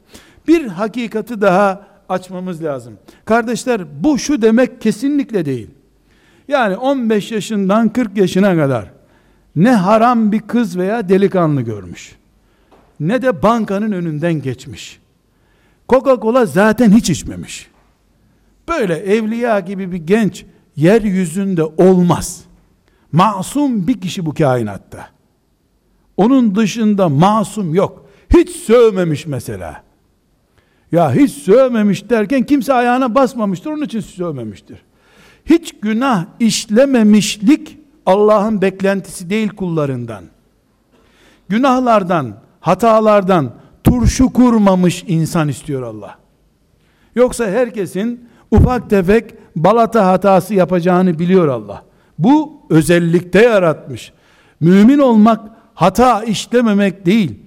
Bir 0.47 0.67
hakikati 0.67 1.41
daha 1.41 1.87
açmamız 2.09 2.63
lazım. 2.63 2.93
Kardeşler 3.25 3.81
bu 4.03 4.19
şu 4.19 4.41
demek 4.41 4.81
kesinlikle 4.81 5.45
değil. 5.45 5.69
Yani 6.47 6.77
15 6.77 7.31
yaşından 7.31 7.89
40 7.89 8.17
yaşına 8.17 8.55
kadar 8.55 8.91
ne 9.55 9.71
haram 9.71 10.31
bir 10.31 10.39
kız 10.39 10.77
veya 10.77 11.09
delikanlı 11.09 11.61
görmüş. 11.61 12.15
Ne 12.99 13.21
de 13.21 13.43
bankanın 13.43 13.91
önünden 13.91 14.33
geçmiş. 14.33 14.99
Coca-Cola 15.89 16.45
zaten 16.45 16.91
hiç 16.91 17.09
içmemiş. 17.09 17.67
Böyle 18.67 18.93
evliya 18.93 19.59
gibi 19.59 19.91
bir 19.91 19.97
genç 19.97 20.45
yeryüzünde 20.79 21.63
olmaz. 21.63 22.43
Masum 23.11 23.87
bir 23.87 24.01
kişi 24.01 24.25
bu 24.25 24.33
kainatta. 24.33 25.09
Onun 26.17 26.55
dışında 26.55 27.09
masum 27.09 27.75
yok. 27.75 28.05
Hiç 28.33 28.49
sövmemiş 28.49 29.25
mesela. 29.27 29.83
Ya 30.91 31.13
hiç 31.13 31.31
sövmemiş 31.31 32.09
derken 32.09 32.43
kimse 32.43 32.73
ayağına 32.73 33.15
basmamıştır 33.15 33.71
onun 33.71 33.83
için 33.83 33.99
sövmemiştir. 33.99 34.77
Hiç 35.45 35.79
günah 35.81 36.25
işlememişlik 36.39 37.77
Allah'ın 38.05 38.61
beklentisi 38.61 39.29
değil 39.29 39.49
kullarından. 39.49 40.23
Günahlardan, 41.49 42.35
hatalardan 42.59 43.53
turşu 43.83 44.33
kurmamış 44.33 45.03
insan 45.07 45.47
istiyor 45.47 45.81
Allah. 45.81 46.17
Yoksa 47.15 47.47
herkesin 47.47 48.29
ufak 48.51 48.89
tefek 48.89 49.33
balata 49.63 50.07
hatası 50.07 50.53
yapacağını 50.53 51.19
biliyor 51.19 51.47
Allah. 51.47 51.83
Bu 52.19 52.61
özellikte 52.69 53.41
yaratmış. 53.41 54.13
Mümin 54.59 54.99
olmak 54.99 55.49
hata 55.73 56.23
işlememek 56.23 57.05
değil. 57.05 57.39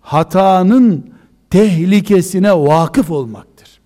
Hatanın 0.00 1.10
tehlikesine 1.50 2.52
vakıf 2.52 3.10
olmaktır. 3.10 3.80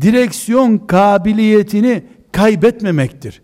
Direksiyon 0.00 0.78
kabiliyetini 0.78 2.04
kaybetmemektir. 2.32 3.42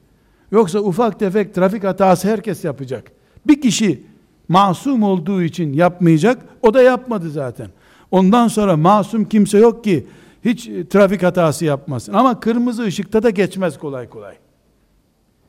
Yoksa 0.52 0.78
ufak 0.78 1.18
tefek 1.18 1.54
trafik 1.54 1.84
hatası 1.84 2.28
herkes 2.28 2.64
yapacak. 2.64 3.12
Bir 3.46 3.60
kişi 3.60 4.02
masum 4.48 5.02
olduğu 5.02 5.42
için 5.42 5.72
yapmayacak. 5.72 6.42
O 6.62 6.74
da 6.74 6.82
yapmadı 6.82 7.30
zaten. 7.30 7.68
Ondan 8.10 8.48
sonra 8.48 8.76
masum 8.76 9.24
kimse 9.24 9.58
yok 9.58 9.84
ki 9.84 10.06
hiç 10.48 10.70
trafik 10.90 11.22
hatası 11.22 11.64
yapmasın. 11.64 12.12
Ama 12.12 12.40
kırmızı 12.40 12.82
ışıkta 12.82 13.22
da 13.22 13.30
geçmez 13.30 13.78
kolay 13.78 14.08
kolay. 14.08 14.34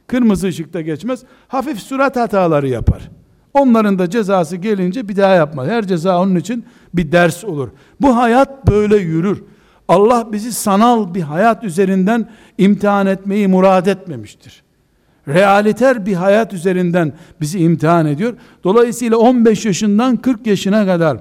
Kırmızı 0.08 0.48
ışıkta 0.48 0.82
geçmez. 0.82 1.24
Hafif 1.48 1.80
surat 1.80 2.16
hataları 2.16 2.68
yapar. 2.68 3.10
Onların 3.54 4.00
da 4.00 4.10
cezası 4.10 4.56
gelince 4.56 5.10
bir 5.10 5.16
daha 5.16 5.34
yapmaz. 5.34 5.68
Her 5.68 5.88
ceza 5.88 6.22
onun 6.22 6.36
için 6.36 6.66
bir 6.94 7.12
ders 7.12 7.44
olur. 7.44 7.70
Bu 8.02 8.18
hayat 8.18 8.68
böyle 8.68 8.98
yürür. 8.98 9.44
Allah 9.88 10.28
bizi 10.32 10.54
sanal 10.54 11.14
bir 11.14 11.22
hayat 11.22 11.64
üzerinden 11.64 12.30
imtihan 12.58 13.08
etmeyi 13.08 13.48
murad 13.48 13.86
etmemiştir. 13.86 14.64
Realiter 15.28 16.06
bir 16.06 16.14
hayat 16.14 16.54
üzerinden 16.54 17.14
bizi 17.42 17.60
imtihan 17.60 18.06
ediyor. 18.06 18.34
Dolayısıyla 18.64 19.18
15 19.18 19.66
yaşından 19.66 20.18
40 20.18 20.48
yaşına 20.48 20.86
kadar 20.86 21.18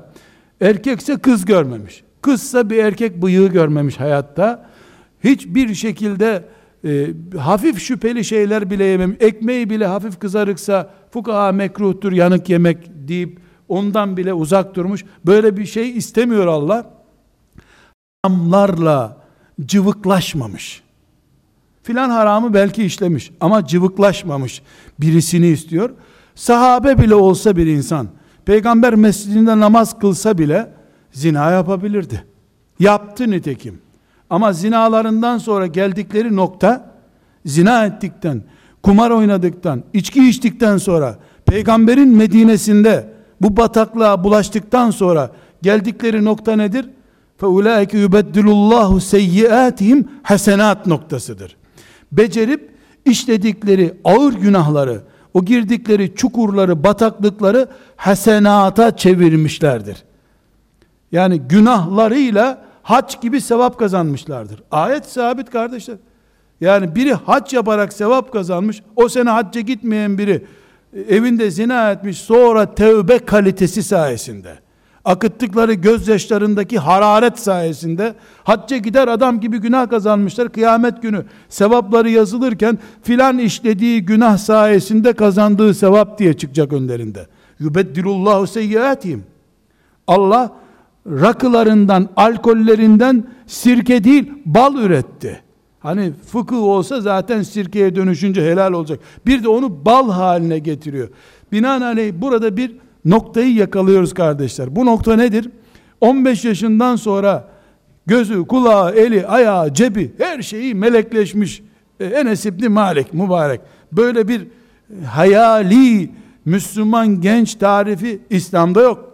erkekse 0.61 1.17
kız 1.17 1.45
görmemiş. 1.45 2.05
Kızsa 2.22 2.70
bir 2.70 2.78
erkek 2.78 3.22
bıyığı 3.22 3.48
görmemiş 3.48 4.00
hayatta. 4.00 4.68
Hiçbir 5.24 5.74
şekilde 5.74 6.44
e, 6.85 7.07
hafif 7.38 7.78
şüpheli 7.78 8.24
şeyler 8.24 8.70
bile 8.70 8.85
yememiş. 8.85 9.16
Ekmeği 9.20 9.70
bile 9.70 9.87
hafif 9.87 10.20
kızarıksa 10.20 10.90
fukaha 11.11 11.52
mekruhtur 11.52 12.12
yanık 12.12 12.48
yemek 12.48 12.78
deyip 13.09 13.38
ondan 13.68 14.16
bile 14.16 14.33
uzak 14.33 14.74
durmuş. 14.74 15.04
Böyle 15.26 15.57
bir 15.57 15.66
şey 15.66 15.96
istemiyor 15.96 16.46
Allah. 16.46 16.90
Haramlarla 18.24 19.16
cıvıklaşmamış. 19.66 20.83
Filan 21.83 22.11
haramı 22.11 22.54
belki 22.54 22.85
işlemiş 22.85 23.31
ama 23.40 23.66
cıvıklaşmamış 23.66 24.62
birisini 25.00 25.46
istiyor. 25.46 25.90
Sahabe 26.35 26.98
bile 26.98 27.14
olsa 27.14 27.57
bir 27.57 27.66
insan, 27.66 28.09
peygamber 28.44 28.94
mescidinde 28.94 29.59
namaz 29.59 29.98
kılsa 29.98 30.38
bile 30.38 30.78
zina 31.17 31.52
yapabilirdi. 31.52 32.23
Yaptı 32.80 33.32
nitekim. 33.32 33.82
Ama 34.30 34.54
zinalarından 34.54 35.38
sonra 35.38 35.67
geldikleri 35.67 36.36
nokta, 36.36 36.91
zina 37.45 37.86
ettikten, 37.86 38.43
kumar 38.84 39.12
oynadıktan, 39.12 39.84
içki 39.93 40.30
içtikten 40.30 40.78
sonra, 40.78 41.19
peygamberin 41.45 42.10
Medine'sinde 42.10 43.13
bu 43.41 43.58
bataklığa 43.58 44.23
bulaştıktan 44.23 44.91
sonra 44.91 45.32
geldikleri 45.62 46.26
nokta 46.26 46.56
nedir? 46.56 46.86
فَاُولَٰئِكَ 47.41 48.06
يُبَدِّلُ 48.06 48.47
اللّٰهُ 48.47 48.99
سَيِّئَاتِهِمْ 48.99 50.04
hasenat 50.23 50.88
noktasıdır. 50.88 51.56
Becerip 52.12 52.71
işledikleri 53.06 53.93
ağır 54.04 54.34
günahları, 54.34 55.02
o 55.34 55.45
girdikleri 55.45 56.15
çukurları, 56.15 56.84
bataklıkları 56.84 57.67
hasenata 57.95 58.97
çevirmişlerdir. 58.97 60.04
Yani 61.12 61.40
günahlarıyla 61.40 62.64
hac 62.83 63.21
gibi 63.21 63.40
sevap 63.40 63.79
kazanmışlardır. 63.79 64.62
Ayet 64.71 65.07
sabit 65.07 65.51
kardeşler. 65.51 65.97
Yani 66.61 66.94
biri 66.94 67.14
hac 67.14 67.53
yaparak 67.53 67.92
sevap 67.92 68.33
kazanmış, 68.33 68.83
o 68.97 69.09
sene 69.09 69.31
hacca 69.31 69.61
gitmeyen 69.61 70.18
biri 70.18 70.44
evinde 71.09 71.51
zina 71.51 71.90
etmiş, 71.90 72.18
sonra 72.18 72.75
tevbe 72.75 73.18
kalitesi 73.18 73.83
sayesinde, 73.83 74.59
akıttıkları 75.05 75.73
gözyaşlarındaki 75.73 76.79
hararet 76.79 77.38
sayesinde, 77.38 78.14
hacca 78.44 78.77
gider 78.77 79.09
adam 79.09 79.40
gibi 79.40 79.59
günah 79.59 79.90
kazanmışlar, 79.90 80.49
kıyamet 80.49 81.03
günü 81.03 81.25
sevapları 81.49 82.11
yazılırken, 82.11 82.79
filan 83.03 83.38
işlediği 83.38 84.05
günah 84.05 84.38
sayesinde 84.38 85.12
kazandığı 85.12 85.75
sevap 85.75 86.18
diye 86.18 86.37
çıkacak 86.37 86.73
önlerinde. 86.73 87.27
Yubeddilullahu 87.61 88.47
seyyiatihim. 88.47 89.25
Allah, 90.07 90.53
rakılarından, 91.11 92.09
alkollerinden 92.16 93.25
sirke 93.47 94.05
değil, 94.05 94.33
bal 94.47 94.75
üretti. 94.75 95.42
Hani 95.81 96.12
fıkıh 96.27 96.62
olsa 96.62 97.01
zaten 97.01 97.42
sirkeye 97.42 97.97
dönüşünce 97.97 98.51
helal 98.51 98.73
olacak. 98.73 99.01
Bir 99.27 99.42
de 99.42 99.49
onu 99.49 99.85
bal 99.85 100.11
haline 100.11 100.59
getiriyor. 100.59 101.09
Binaenaleyh 101.53 102.12
burada 102.16 102.57
bir 102.57 102.77
noktayı 103.05 103.55
yakalıyoruz 103.55 104.14
kardeşler. 104.14 104.77
Bu 104.77 104.87
nokta 104.87 105.16
nedir? 105.16 105.51
15 106.01 106.44
yaşından 106.44 106.97
sonra 106.97 107.49
gözü, 108.07 108.47
kulağı, 108.47 108.92
eli, 108.94 109.27
ayağı, 109.27 109.75
cebi 109.75 110.12
her 110.18 110.42
şeyi 110.42 110.75
melekleşmiş. 110.75 111.62
E, 112.01 112.05
Enes 112.05 112.47
İbni 112.47 112.68
Malik 112.68 113.14
mübarek. 113.14 113.61
Böyle 113.92 114.29
bir 114.29 114.47
hayali 115.07 116.11
Müslüman 116.44 117.21
genç 117.21 117.55
tarifi 117.55 118.21
İslam'da 118.31 118.83
yok. 118.83 119.08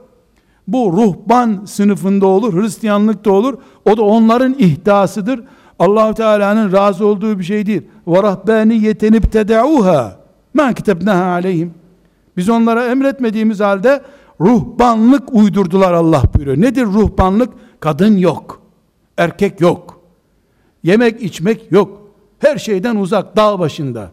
Bu 0.69 0.93
ruhban 0.93 1.65
sınıfında 1.65 2.27
olur, 2.27 2.63
Hristiyanlıkta 2.63 3.33
olur. 3.33 3.59
O 3.85 3.97
da 3.97 4.03
onların 4.03 4.55
ihtasıdır 4.59 5.41
allah 5.79 6.15
Teala'nın 6.15 6.73
razı 6.73 7.07
olduğu 7.07 7.39
bir 7.39 7.45
şey 7.45 7.67
değil. 7.67 7.83
Ve 8.07 8.23
rahbaniyeten 8.23 9.13
ibtedauha 9.13 10.17
ma 10.55 10.73
kitebnaha 10.73 11.25
aleyhim. 11.25 11.75
Biz 12.37 12.49
onlara 12.49 12.87
emretmediğimiz 12.87 13.61
halde 13.61 14.03
ruhbanlık 14.41 15.35
uydurdular 15.35 15.93
Allah 15.93 16.23
buyuruyor. 16.35 16.61
Nedir 16.61 16.85
ruhbanlık? 16.85 17.53
Kadın 17.81 18.17
yok. 18.17 18.63
Erkek 19.17 19.61
yok. 19.61 20.01
Yemek 20.83 21.23
içmek 21.23 21.73
yok. 21.73 22.11
Her 22.39 22.59
şeyden 22.59 22.97
uzak 22.97 23.37
dağ 23.37 23.59
başında. 23.59 24.11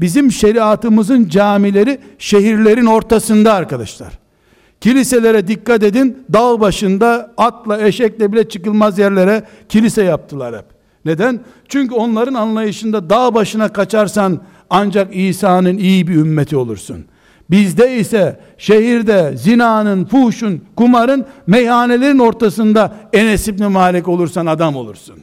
Bizim 0.00 0.32
şeriatımızın 0.32 1.28
camileri 1.28 2.00
şehirlerin 2.18 2.86
ortasında 2.86 3.52
arkadaşlar. 3.52 4.18
Kiliselere 4.86 5.48
dikkat 5.48 5.82
edin. 5.82 6.24
Dağ 6.32 6.60
başında 6.60 7.34
atla 7.36 7.80
eşekle 7.80 8.32
bile 8.32 8.48
çıkılmaz 8.48 8.98
yerlere 8.98 9.42
kilise 9.68 10.02
yaptılar 10.02 10.56
hep. 10.56 10.64
Neden? 11.04 11.40
Çünkü 11.68 11.94
onların 11.94 12.34
anlayışında 12.34 13.10
dağ 13.10 13.34
başına 13.34 13.68
kaçarsan 13.68 14.40
ancak 14.70 15.16
İsa'nın 15.16 15.78
iyi 15.78 16.08
bir 16.08 16.14
ümmeti 16.14 16.56
olursun. 16.56 17.04
Bizde 17.50 17.96
ise 17.96 18.40
şehirde 18.58 19.36
zinanın, 19.36 20.04
fuhuşun, 20.04 20.60
kumarın, 20.76 21.26
meyhanelerin 21.46 22.18
ortasında 22.18 22.94
Enes 23.12 23.48
İbni 23.48 23.68
Malik 23.68 24.08
olursan 24.08 24.46
adam 24.46 24.76
olursun. 24.76 25.16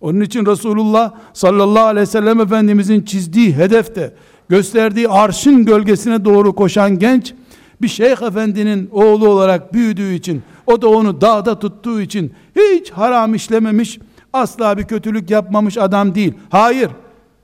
Onun 0.00 0.20
için 0.20 0.46
Resulullah 0.46 1.12
sallallahu 1.32 1.84
aleyhi 1.84 2.02
ve 2.02 2.10
sellem 2.10 2.40
Efendimizin 2.40 3.02
çizdiği 3.02 3.56
hedefte, 3.56 4.12
gösterdiği 4.48 5.08
arşın 5.08 5.64
gölgesine 5.64 6.24
doğru 6.24 6.54
koşan 6.54 6.98
genç, 6.98 7.34
bir 7.82 7.88
şeyh 7.88 8.22
efendinin 8.22 8.88
oğlu 8.92 9.28
olarak 9.28 9.74
büyüdüğü 9.74 10.14
için, 10.14 10.42
o 10.66 10.82
da 10.82 10.88
onu 10.88 11.20
dağda 11.20 11.58
tuttuğu 11.58 12.00
için, 12.00 12.32
hiç 12.56 12.90
haram 12.90 13.34
işlememiş, 13.34 13.98
asla 14.32 14.78
bir 14.78 14.84
kötülük 14.84 15.30
yapmamış 15.30 15.78
adam 15.78 16.14
değil. 16.14 16.34
Hayır. 16.50 16.90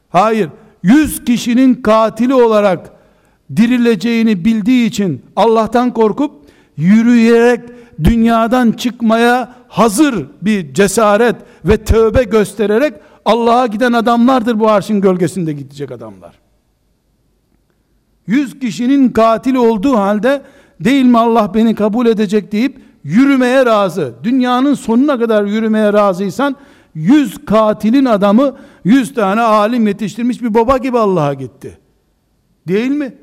Hayır. 0.08 0.48
Yüz 0.82 1.24
kişinin 1.24 1.74
katili 1.74 2.34
olarak 2.34 2.90
dirileceğini 3.56 4.44
bildiği 4.44 4.86
için 4.86 5.22
Allah'tan 5.36 5.94
korkup 5.94 6.30
yürüyerek 6.76 7.60
dünyadan 8.04 8.72
çıkmaya 8.72 9.54
hazır 9.68 10.26
bir 10.42 10.74
cesaret 10.74 11.36
ve 11.64 11.76
tövbe 11.76 12.22
göstererek 12.22 12.94
Allah'a 13.24 13.66
giden 13.66 13.92
adamlardır 13.92 14.60
bu 14.60 14.70
arşın 14.70 15.00
gölgesinde 15.00 15.52
gidecek 15.52 15.90
adamlar. 15.90 16.43
Yüz 18.26 18.58
kişinin 18.58 19.08
katil 19.08 19.54
olduğu 19.54 19.96
halde 19.96 20.42
değil 20.80 21.04
mi 21.04 21.18
Allah 21.18 21.54
beni 21.54 21.74
kabul 21.74 22.06
edecek 22.06 22.52
deyip 22.52 22.78
yürümeye 23.04 23.66
razı. 23.66 24.14
Dünyanın 24.24 24.74
sonuna 24.74 25.18
kadar 25.18 25.44
yürümeye 25.44 25.92
razıysan 25.92 26.56
yüz 26.94 27.44
katilin 27.44 28.04
adamı 28.04 28.56
yüz 28.84 29.14
tane 29.14 29.40
alim 29.40 29.86
yetiştirmiş 29.86 30.42
bir 30.42 30.54
baba 30.54 30.78
gibi 30.78 30.98
Allah'a 30.98 31.34
gitti. 31.34 31.78
Değil 32.68 32.90
mi? 32.90 33.14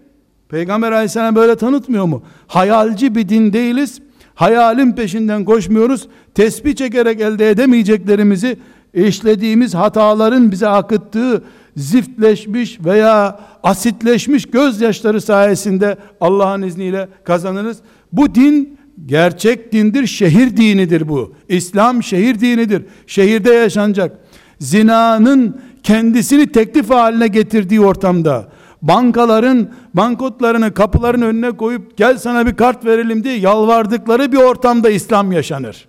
Peygamber 0.50 0.92
aleyhisselam 0.92 1.36
böyle 1.36 1.56
tanıtmıyor 1.56 2.06
mu? 2.06 2.24
Hayalci 2.48 3.16
bir 3.16 3.30
din 3.30 3.54
değiliz. 3.54 4.02
Hayalin 4.36 4.92
peşinden 4.92 5.46
koşmuyoruz. 5.46 6.08
Tesbih 6.36 6.76
çekerek 6.76 7.22
elde 7.22 7.50
edemeyeceklerimizi 7.50 8.58
işlediğimiz 8.94 9.76
hataların 9.76 10.52
bize 10.52 10.68
akıttığı 10.68 11.44
ziftleşmiş 11.78 12.80
veya 12.86 13.40
asitleşmiş 13.64 14.46
gözyaşları 14.46 15.22
sayesinde 15.22 15.98
Allah'ın 16.22 16.62
izniyle 16.62 17.10
kazanırız. 17.24 17.78
Bu 18.12 18.36
din 18.36 18.78
gerçek 19.06 19.72
dindir, 19.72 20.08
şehir 20.08 20.58
dinidir 20.58 21.10
bu. 21.10 21.34
İslam 21.50 22.04
şehir 22.04 22.40
dinidir. 22.40 22.86
Şehirde 23.08 23.54
yaşanacak. 23.54 24.18
Zinanın 24.60 25.62
kendisini 25.84 26.52
teklif 26.52 26.90
haline 26.90 27.28
getirdiği 27.28 27.82
ortamda, 27.82 28.48
bankaların 28.82 29.70
bankotlarını 29.94 30.74
kapıların 30.74 31.22
önüne 31.22 31.52
koyup 31.52 31.98
gel 31.98 32.18
sana 32.18 32.46
bir 32.46 32.56
kart 32.56 32.86
verelim 32.86 33.24
diye 33.24 33.38
yalvardıkları 33.38 34.32
bir 34.32 34.38
ortamda 34.38 34.90
İslam 34.90 35.32
yaşanır. 35.32 35.88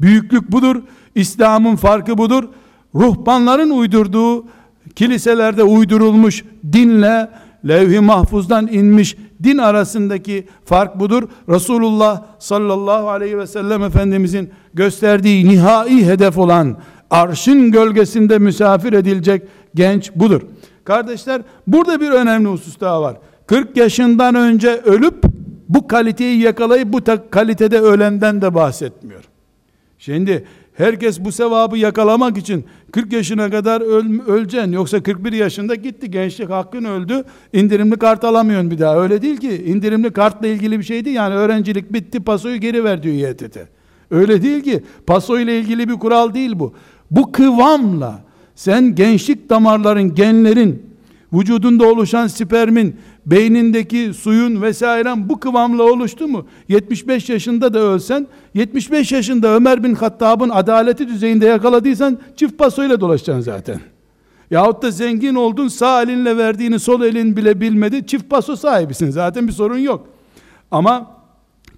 Büyüklük 0.00 0.52
budur. 0.52 0.82
İslam'ın 1.14 1.76
farkı 1.76 2.18
budur. 2.18 2.44
Ruhbanların 2.94 3.70
uydurduğu 3.70 4.44
kiliselerde 4.94 5.62
uydurulmuş 5.62 6.44
dinle 6.72 7.30
levh-i 7.68 8.00
mahfuzdan 8.00 8.66
inmiş 8.66 9.16
din 9.42 9.58
arasındaki 9.58 10.46
fark 10.64 11.00
budur. 11.00 11.28
Resulullah 11.48 12.22
sallallahu 12.38 13.08
aleyhi 13.08 13.38
ve 13.38 13.46
sellem 13.46 13.82
Efendimizin 13.82 14.50
gösterdiği 14.74 15.48
nihai 15.48 16.06
hedef 16.06 16.38
olan 16.38 16.76
arşın 17.10 17.70
gölgesinde 17.70 18.38
misafir 18.38 18.92
edilecek 18.92 19.42
genç 19.74 20.12
budur. 20.14 20.42
Kardeşler 20.84 21.42
burada 21.66 22.00
bir 22.00 22.10
önemli 22.10 22.48
husus 22.48 22.80
daha 22.80 23.02
var. 23.02 23.16
40 23.46 23.76
yaşından 23.76 24.34
önce 24.34 24.70
ölüp 24.70 25.24
bu 25.68 25.88
kaliteyi 25.88 26.40
yakalayıp 26.40 26.92
bu 26.92 27.00
kalitede 27.30 27.80
ölenden 27.80 28.42
de 28.42 28.54
bahsetmiyor. 28.54 29.24
Şimdi 29.98 30.44
herkes 30.80 31.20
bu 31.20 31.32
sevabı 31.32 31.78
yakalamak 31.78 32.38
için 32.38 32.64
40 32.92 33.12
yaşına 33.12 33.50
kadar 33.50 33.80
öl, 33.80 34.20
öleceksin. 34.26 34.72
Yoksa 34.72 35.02
41 35.02 35.32
yaşında 35.32 35.74
gitti 35.74 36.10
gençlik 36.10 36.50
hakkın 36.50 36.84
öldü. 36.84 37.24
İndirimli 37.52 37.96
kart 37.96 38.24
alamıyorsun 38.24 38.70
bir 38.70 38.78
daha. 38.78 39.00
Öyle 39.00 39.22
değil 39.22 39.36
ki. 39.36 39.64
İndirimli 39.66 40.10
kartla 40.10 40.46
ilgili 40.46 40.78
bir 40.78 40.84
şeydi. 40.84 41.10
Yani 41.10 41.34
öğrencilik 41.34 41.92
bitti 41.92 42.20
pasoyu 42.20 42.56
geri 42.56 42.84
ver 42.84 43.02
diyor 43.02 43.30
YTT. 43.30 43.58
Öyle 44.10 44.42
değil 44.42 44.62
ki. 44.62 44.82
Paso 45.06 45.38
ile 45.38 45.58
ilgili 45.58 45.88
bir 45.88 45.94
kural 45.94 46.34
değil 46.34 46.52
bu. 46.58 46.74
Bu 47.10 47.32
kıvamla 47.32 48.24
sen 48.54 48.94
gençlik 48.94 49.50
damarların, 49.50 50.14
genlerin, 50.14 50.82
vücudunda 51.32 51.88
oluşan 51.88 52.26
spermin, 52.26 52.96
beynindeki 53.30 54.14
suyun 54.14 54.62
vesairen 54.62 55.28
bu 55.28 55.40
kıvamla 55.40 55.82
oluştu 55.82 56.28
mu? 56.28 56.46
75 56.68 57.28
yaşında 57.28 57.74
da 57.74 57.78
ölsen, 57.78 58.26
75 58.54 59.12
yaşında 59.12 59.48
Ömer 59.48 59.84
bin 59.84 59.94
Hattab'ın 59.94 60.48
adaleti 60.48 61.08
düzeyinde 61.08 61.46
yakaladıysan 61.46 62.18
çift 62.36 62.58
pasoyla 62.58 63.00
dolaşacaksın 63.00 63.42
zaten. 63.42 63.80
Yahut 64.50 64.82
da 64.82 64.90
zengin 64.90 65.34
oldun 65.34 65.68
sağ 65.68 66.02
elinle 66.02 66.36
verdiğini 66.36 66.78
sol 66.78 67.02
elin 67.02 67.36
bile 67.36 67.60
bilmedi. 67.60 68.06
Çift 68.06 68.30
paso 68.30 68.56
sahibisin 68.56 69.10
zaten 69.10 69.48
bir 69.48 69.52
sorun 69.52 69.78
yok. 69.78 70.06
Ama 70.70 71.10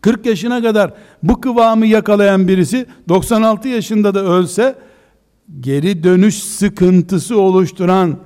40 0.01 0.27
yaşına 0.27 0.63
kadar 0.63 0.95
bu 1.23 1.41
kıvamı 1.41 1.87
yakalayan 1.87 2.49
birisi 2.49 2.87
96 3.09 3.69
yaşında 3.69 4.15
da 4.15 4.25
ölse 4.25 4.75
geri 5.61 6.05
dönüş 6.05 6.43
sıkıntısı 6.43 7.41
oluşturan 7.41 8.17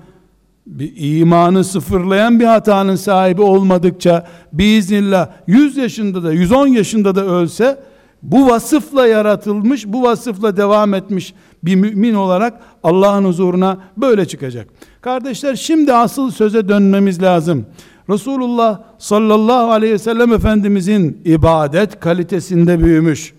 bir 0.67 0.93
imanı 0.97 1.65
sıfırlayan 1.65 2.41
bir 2.41 2.45
hatanın 2.45 2.97
sahibi 2.97 3.43
olmadıkça 3.43 4.27
biiznillah 4.53 5.29
100 5.47 5.77
yaşında 5.77 6.23
da 6.23 6.33
110 6.33 6.67
yaşında 6.67 7.15
da 7.15 7.25
ölse 7.25 7.79
bu 8.23 8.47
vasıfla 8.47 9.07
yaratılmış, 9.07 9.87
bu 9.87 10.03
vasıfla 10.03 10.57
devam 10.57 10.95
etmiş 10.95 11.35
bir 11.63 11.75
mümin 11.75 12.15
olarak 12.15 12.61
Allah'ın 12.83 13.25
huzuruna 13.25 13.79
böyle 13.97 14.27
çıkacak. 14.27 14.69
Kardeşler 15.01 15.57
şimdi 15.57 15.93
asıl 15.93 16.31
söze 16.31 16.69
dönmemiz 16.69 17.23
lazım. 17.23 17.67
Resulullah 18.11 18.81
sallallahu 18.99 19.71
aleyhi 19.71 19.95
ve 19.95 19.99
sellem 19.99 20.33
Efendimizin 20.33 21.21
ibadet 21.25 22.01
kalitesinde 22.01 22.81
büyümüş. 22.85 23.35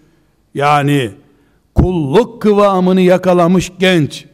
Yani 0.53 1.11
kulluk 1.75 2.41
kıvamını 2.41 3.01
yakalamış 3.01 3.71
genç 3.79 4.25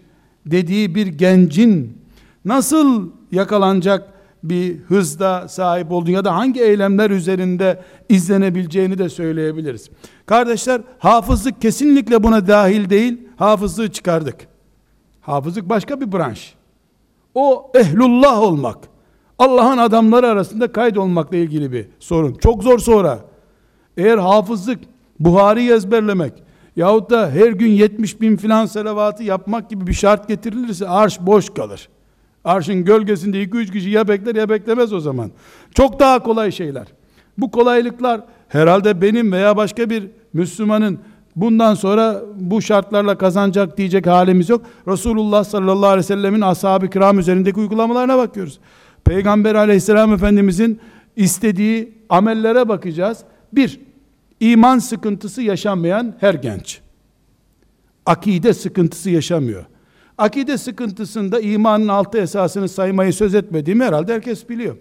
dediği 0.45 0.95
bir 0.95 1.07
gencin 1.07 2.02
nasıl 2.45 3.09
yakalanacak 3.31 4.13
bir 4.43 4.79
hızda 4.79 5.47
sahip 5.47 5.91
olduğunu 5.91 6.11
ya 6.11 6.25
da 6.25 6.35
hangi 6.35 6.61
eylemler 6.61 7.09
üzerinde 7.09 7.81
izlenebileceğini 8.09 8.97
de 8.97 9.09
söyleyebiliriz. 9.09 9.89
Kardeşler 10.25 10.81
hafızlık 10.99 11.61
kesinlikle 11.61 12.23
buna 12.23 12.47
dahil 12.47 12.89
değil. 12.89 13.27
Hafızlığı 13.35 13.91
çıkardık. 13.91 14.47
Hafızlık 15.21 15.69
başka 15.69 16.01
bir 16.01 16.11
branş. 16.11 16.53
O 17.35 17.71
ehlullah 17.75 18.41
olmak. 18.41 18.77
Allah'ın 19.39 19.77
adamları 19.77 20.27
arasında 20.27 20.71
kaydolmakla 20.71 21.37
ilgili 21.37 21.71
bir 21.71 21.87
sorun. 21.99 22.33
Çok 22.33 22.63
zor 22.63 22.79
sonra. 22.79 23.19
Eğer 23.97 24.17
hafızlık, 24.17 24.79
Buhari 25.19 25.71
ezberlemek, 25.71 26.33
yahut 26.75 27.09
da 27.09 27.29
her 27.29 27.51
gün 27.51 27.71
70 27.71 28.21
bin 28.21 28.37
filan 28.37 28.65
selavatı 28.65 29.23
yapmak 29.23 29.69
gibi 29.69 29.87
bir 29.87 29.93
şart 29.93 30.27
getirilirse 30.27 30.87
arş 30.87 31.19
boş 31.21 31.49
kalır. 31.49 31.89
Arşın 32.43 32.85
gölgesinde 32.85 33.43
2-3 33.43 33.71
kişi 33.71 33.89
ya 33.89 34.07
bekler 34.07 34.35
ya 34.35 34.49
beklemez 34.49 34.93
o 34.93 34.99
zaman. 34.99 35.31
Çok 35.73 35.99
daha 35.99 36.23
kolay 36.23 36.51
şeyler. 36.51 36.87
Bu 37.37 37.51
kolaylıklar 37.51 38.21
herhalde 38.47 39.01
benim 39.01 39.31
veya 39.31 39.57
başka 39.57 39.89
bir 39.89 40.07
Müslümanın 40.33 40.99
bundan 41.35 41.75
sonra 41.75 42.21
bu 42.35 42.61
şartlarla 42.61 43.17
kazanacak 43.17 43.77
diyecek 43.77 44.07
halimiz 44.07 44.49
yok. 44.49 44.61
Resulullah 44.87 45.43
sallallahu 45.43 45.85
aleyhi 45.85 45.99
ve 45.99 46.03
sellemin 46.03 46.41
ashab-ı 46.41 46.89
kiram 46.89 47.19
üzerindeki 47.19 47.59
uygulamalarına 47.59 48.17
bakıyoruz. 48.17 48.59
Peygamber 49.05 49.55
aleyhisselam 49.55 50.13
efendimizin 50.13 50.79
istediği 51.15 51.97
amellere 52.09 52.69
bakacağız. 52.69 53.17
Bir, 53.53 53.79
iman 54.39 54.79
sıkıntısı 54.79 55.41
yaşamayan 55.41 56.15
her 56.19 56.33
genç. 56.33 56.81
Akide 58.05 58.53
sıkıntısı 58.53 59.09
yaşamıyor. 59.09 59.65
Akide 60.17 60.57
sıkıntısında 60.57 61.39
imanın 61.39 61.87
altı 61.87 62.17
esasını 62.17 62.69
saymayı 62.69 63.13
söz 63.13 63.35
etmediğimi 63.35 63.83
herhalde 63.83 64.13
herkes 64.13 64.49
biliyor. 64.49 64.75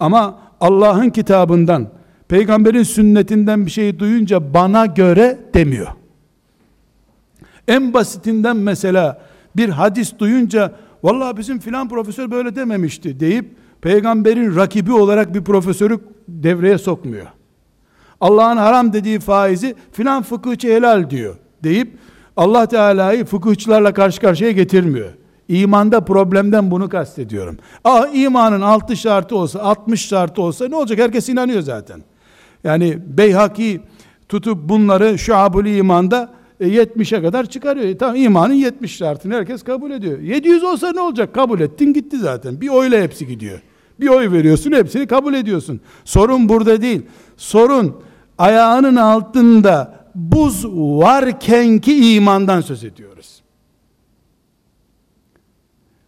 Ama 0.00 0.40
Allah'ın 0.60 1.10
kitabından, 1.10 1.88
peygamberin 2.28 2.82
sünnetinden 2.82 3.66
bir 3.66 3.70
şeyi 3.70 3.98
duyunca 3.98 4.54
bana 4.54 4.86
göre 4.86 5.38
demiyor. 5.54 5.88
En 7.68 7.94
basitinden 7.94 8.56
mesela 8.56 9.20
bir 9.56 9.68
hadis 9.68 10.18
duyunca 10.18 10.72
vallahi 11.02 11.36
bizim 11.36 11.58
filan 11.58 11.88
profesör 11.88 12.30
böyle 12.30 12.56
dememişti 12.56 13.20
deyip 13.20 13.56
peygamberin 13.80 14.56
rakibi 14.56 14.92
olarak 14.92 15.34
bir 15.34 15.44
profesörü 15.44 16.00
devreye 16.28 16.78
sokmuyor. 16.78 17.26
Allah'ın 18.20 18.56
haram 18.56 18.92
dediği 18.92 19.20
faizi 19.20 19.74
filan 19.92 20.22
fıkıhçı 20.22 20.68
helal 20.68 21.10
diyor 21.10 21.36
deyip 21.64 21.98
Allah 22.40 22.66
Teala'yı 22.66 23.24
fıkıhçılarla 23.24 23.94
karşı 23.94 24.20
karşıya 24.20 24.50
getirmiyor. 24.50 25.10
İmanda 25.48 26.00
problemden 26.00 26.70
bunu 26.70 26.88
kastediyorum. 26.88 27.56
Ah 27.84 28.14
imanın 28.14 28.60
altı 28.60 28.96
şartı 28.96 29.36
olsa, 29.36 29.60
60 29.60 30.08
şartı 30.08 30.42
olsa 30.42 30.68
ne 30.68 30.76
olacak? 30.76 30.98
Herkes 30.98 31.28
inanıyor 31.28 31.62
zaten. 31.62 32.02
Yani 32.64 32.98
Beyhaki 33.06 33.80
tutup 34.28 34.68
bunları 34.68 35.18
şuabul 35.18 35.66
imanda 35.66 36.30
70'e 36.60 37.18
e, 37.18 37.22
kadar 37.22 37.46
çıkarıyor. 37.46 37.86
E, 37.86 37.98
tamam 37.98 38.16
imanın 38.16 38.54
70 38.54 38.96
şartını 38.96 39.34
herkes 39.34 39.62
kabul 39.62 39.90
ediyor. 39.90 40.18
700 40.18 40.64
olsa 40.64 40.92
ne 40.92 41.00
olacak? 41.00 41.34
Kabul 41.34 41.60
ettin 41.60 41.92
gitti 41.92 42.18
zaten. 42.18 42.60
Bir 42.60 42.68
oyla 42.68 43.02
hepsi 43.02 43.26
gidiyor. 43.26 43.60
Bir 44.00 44.08
oy 44.08 44.32
veriyorsun 44.32 44.72
hepsini 44.72 45.06
kabul 45.06 45.34
ediyorsun. 45.34 45.80
Sorun 46.04 46.48
burada 46.48 46.82
değil. 46.82 47.02
Sorun 47.36 47.96
ayağının 48.38 48.96
altında 48.96 49.99
buz 50.14 50.66
varkenki 50.66 52.14
imandan 52.14 52.60
söz 52.60 52.84
ediyoruz. 52.84 53.42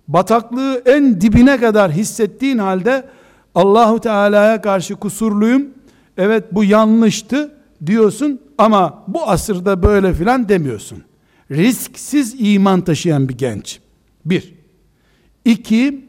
Bataklığı 0.09 0.83
en 0.87 1.21
dibine 1.21 1.61
kadar 1.61 1.93
hissettiğin 1.93 2.59
halde 2.59 3.09
Allahu 3.55 4.01
Teala'ya 4.01 4.61
karşı 4.61 4.97
kusurluyum. 4.97 5.69
Evet 6.17 6.45
bu 6.53 6.65
yanlıştı 6.65 7.55
diyorsun 7.87 8.41
ama 8.59 9.05
bu 9.09 9.29
asırda 9.29 9.83
böyle 9.83 10.15
filan 10.15 10.49
demiyorsun. 10.49 11.03
Risksiz 11.51 12.35
iman 12.39 12.81
taşıyan 12.81 13.29
bir 13.29 13.39
genç. 13.39 13.81
Bir. 14.25 14.55
İki, 15.45 16.05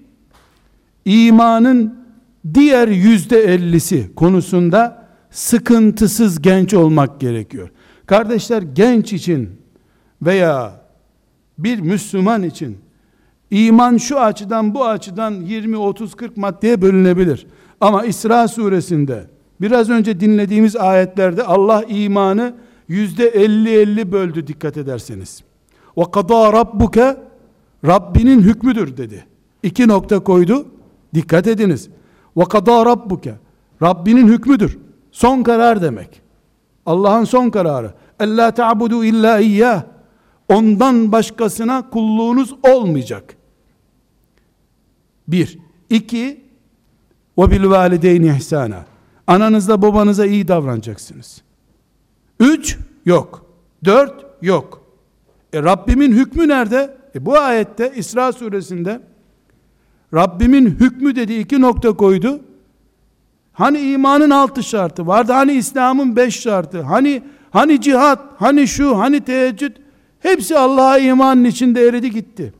imanın 1.05 2.05
diğer 2.53 2.87
yüzde 2.87 3.39
ellisi 3.39 4.15
konusunda 4.15 5.07
sıkıntısız 5.31 6.41
genç 6.41 6.73
olmak 6.73 7.19
gerekiyor. 7.19 7.69
Kardeşler 8.05 8.61
genç 8.61 9.13
için 9.13 9.49
veya 10.21 10.81
bir 11.57 11.79
Müslüman 11.79 12.43
için 12.43 12.77
iman 13.51 13.97
şu 13.97 14.19
açıdan 14.19 14.75
bu 14.75 14.85
açıdan 14.85 15.33
20 15.33 15.77
30 15.77 16.15
40 16.15 16.37
maddeye 16.37 16.81
bölünebilir. 16.81 17.47
Ama 17.81 18.05
İsra 18.05 18.47
suresinde 18.47 19.27
biraz 19.61 19.89
önce 19.89 20.19
dinlediğimiz 20.19 20.75
ayetlerde 20.75 21.43
Allah 21.43 21.83
imanı 21.87 22.53
yüzde 22.87 23.29
50-50 23.29 24.11
böldü 24.11 24.47
dikkat 24.47 24.77
ederseniz. 24.77 25.43
Ve 25.97 26.03
kadâ 26.11 26.53
rabbuke 26.53 27.17
Rabbinin 27.85 28.41
hükmüdür 28.41 28.97
dedi. 28.97 29.25
İki 29.63 29.87
nokta 29.87 30.19
koydu. 30.19 30.65
Dikkat 31.13 31.47
ediniz. 31.47 31.89
Ve 32.37 32.43
kadâ 32.43 32.85
rabbuke 32.85 33.35
Rabbinin 33.81 34.27
hükmüdür. 34.27 34.77
Son 35.11 35.43
karar 35.43 35.81
demek. 35.81 36.22
Allah'ın 36.85 37.23
son 37.23 37.49
kararı. 37.49 37.93
Ella 38.19 38.51
ta'budu 38.51 39.03
illa 39.03 39.39
iyyah. 39.39 39.83
Ondan 40.49 41.11
başkasına 41.11 41.89
kulluğunuz 41.89 42.55
olmayacak. 42.63 43.35
Bir. 45.27 45.57
İki. 45.89 46.43
Ve 47.37 47.51
bil 47.51 47.69
valideyni 47.69 48.27
ihsana. 48.37 48.85
Ananızla 49.27 49.81
babanıza 49.81 50.25
iyi 50.25 50.47
davranacaksınız. 50.47 51.41
Üç. 52.39 52.77
Yok. 53.05 53.45
Dört. 53.85 54.25
Yok. 54.41 54.83
E 55.53 55.63
Rabbimin 55.63 56.11
hükmü 56.11 56.47
nerede? 56.47 56.97
E 57.15 57.25
bu 57.25 57.37
ayette 57.37 57.93
İsra 57.95 58.31
suresinde 58.31 59.01
Rabbimin 60.13 60.65
hükmü 60.65 61.15
dedi 61.15 61.33
iki 61.33 61.61
nokta 61.61 61.93
koydu. 61.93 62.41
Hani 63.53 63.79
imanın 63.79 64.29
altı 64.29 64.63
şartı 64.63 65.07
vardı. 65.07 65.31
Hani 65.31 65.53
İslam'ın 65.53 66.15
beş 66.15 66.39
şartı. 66.39 66.81
Hani 66.81 67.21
hani 67.51 67.81
cihat, 67.81 68.19
hani 68.37 68.67
şu, 68.67 68.99
hani 68.99 69.21
teheccüd. 69.21 69.75
Hepsi 70.19 70.57
Allah'a 70.57 70.97
imanın 70.97 71.43
içinde 71.43 71.87
eridi 71.87 72.11
gitti. 72.11 72.53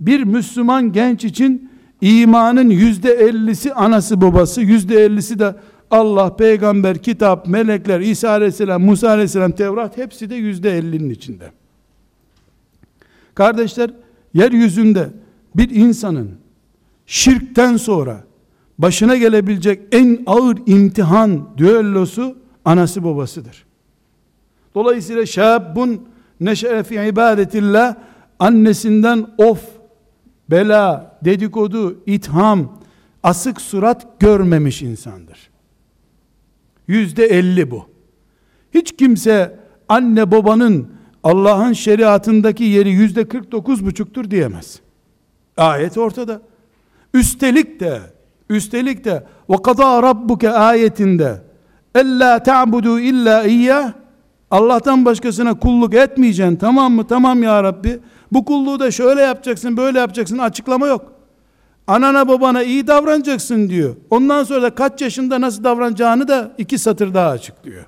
Bir 0.00 0.24
Müslüman 0.24 0.92
genç 0.92 1.24
için 1.24 1.70
imanın 2.00 2.70
yüzde 2.70 3.12
ellisi 3.12 3.74
anası 3.74 4.20
babası, 4.20 4.60
yüzde 4.60 5.04
ellisi 5.04 5.38
de 5.38 5.54
Allah, 5.90 6.36
peygamber, 6.36 6.98
kitap, 6.98 7.46
melekler, 7.46 8.00
İsa 8.00 8.30
aleyhisselam, 8.30 8.82
Musa 8.82 9.08
aleyhisselam, 9.08 9.52
Tevrat 9.52 9.96
hepsi 9.96 10.30
de 10.30 10.34
yüzde 10.34 10.78
ellinin 10.78 11.10
içinde. 11.10 11.50
Kardeşler, 13.34 13.90
yeryüzünde 14.34 15.08
bir 15.56 15.70
insanın 15.70 16.30
şirkten 17.06 17.76
sonra 17.76 18.25
başına 18.78 19.16
gelebilecek 19.16 19.82
en 19.92 20.22
ağır 20.26 20.58
imtihan 20.66 21.48
düellosu 21.56 22.36
anası 22.64 23.04
babasıdır. 23.04 23.66
Dolayısıyla 24.74 25.26
şabun 25.26 26.08
neşe'e 26.40 26.82
fi 26.82 26.94
ibadetillah 26.94 27.94
annesinden 28.38 29.26
of, 29.38 29.64
bela, 30.50 31.18
dedikodu, 31.24 32.02
itham, 32.06 32.80
asık 33.22 33.60
surat 33.60 34.20
görmemiş 34.20 34.82
insandır. 34.82 35.50
Yüzde 36.88 37.26
elli 37.26 37.70
bu. 37.70 37.86
Hiç 38.74 38.96
kimse 38.96 39.58
anne 39.88 40.30
babanın 40.30 40.88
Allah'ın 41.22 41.72
şeriatındaki 41.72 42.64
yeri 42.64 42.90
yüzde 42.90 43.28
kırk 43.28 43.52
dokuz 43.52 43.86
buçuktur 43.86 44.30
diyemez. 44.30 44.80
Ayet 45.56 45.98
ortada. 45.98 46.42
Üstelik 47.14 47.80
de 47.80 48.00
üstelik 48.50 49.04
de 49.04 49.26
ve 49.50 49.56
kadâ 49.62 50.02
rabbuke 50.02 50.50
ayetinde 50.50 51.42
ella 51.94 52.42
ta'budu 52.42 53.00
illa 53.00 53.44
iyyah 53.44 53.92
Allah'tan 54.50 55.04
başkasına 55.04 55.58
kulluk 55.58 55.94
etmeyeceksin. 55.94 56.56
Tamam 56.56 56.92
mı? 56.92 57.06
Tamam 57.06 57.42
ya 57.42 57.62
Rabbi. 57.62 58.00
Bu 58.32 58.44
kulluğu 58.44 58.80
da 58.80 58.90
şöyle 58.90 59.20
yapacaksın 59.20 59.76
böyle 59.76 59.98
yapacaksın. 59.98 60.38
Açıklama 60.38 60.86
yok. 60.86 61.12
Anana 61.86 62.28
babana 62.28 62.62
iyi 62.62 62.86
davranacaksın 62.86 63.68
diyor. 63.68 63.96
Ondan 64.10 64.44
sonra 64.44 64.62
da 64.62 64.74
kaç 64.74 65.02
yaşında 65.02 65.40
nasıl 65.40 65.64
davranacağını 65.64 66.28
da 66.28 66.52
iki 66.58 66.78
satır 66.78 67.14
daha 67.14 67.30
açıklıyor 67.30 67.84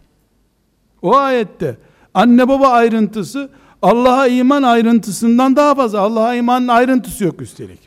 o 1.02 1.16
ayette 1.16 1.76
anne 2.14 2.48
baba 2.48 2.68
ayrıntısı 2.68 3.50
Allah'a 3.82 4.26
iman 4.26 4.62
ayrıntısından 4.62 5.56
daha 5.56 5.74
fazla. 5.74 6.00
Allah'a 6.00 6.34
imanın 6.34 6.68
ayrıntısı 6.68 7.24
yok 7.24 7.42
üstelik. 7.42 7.80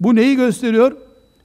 Bu 0.00 0.14
neyi 0.14 0.36
gösteriyor? 0.36 0.96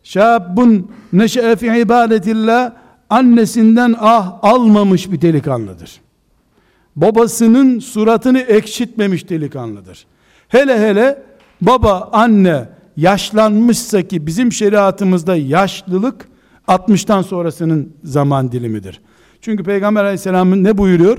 Şabun 0.04 0.92
neşe'e 1.14 1.56
fi 1.56 1.80
ibadetillah 1.80 2.72
annesinden 3.10 3.96
ah 4.00 4.40
almamış 4.42 5.12
bir 5.12 5.22
delikanlıdır. 5.22 6.02
Babasının 6.96 7.80
suratını 7.80 8.40
ekşitmemiş 8.40 9.30
delikanlıdır. 9.30 10.06
Hele 10.48 10.80
hele 10.80 11.24
baba 11.62 12.10
anne 12.14 12.70
yaşlanmışsa 12.98 14.02
ki 14.02 14.28
bizim 14.28 14.52
şeriatımızda 14.52 15.36
yaşlılık 15.36 16.28
60'tan 16.68 17.24
sonrasının 17.24 17.94
zaman 18.04 18.52
dilimidir. 18.52 19.02
Çünkü 19.42 19.64
Peygamber 19.64 20.04
aleyhisselamın 20.04 20.64
ne 20.64 20.78
buyuruyor? 20.78 21.18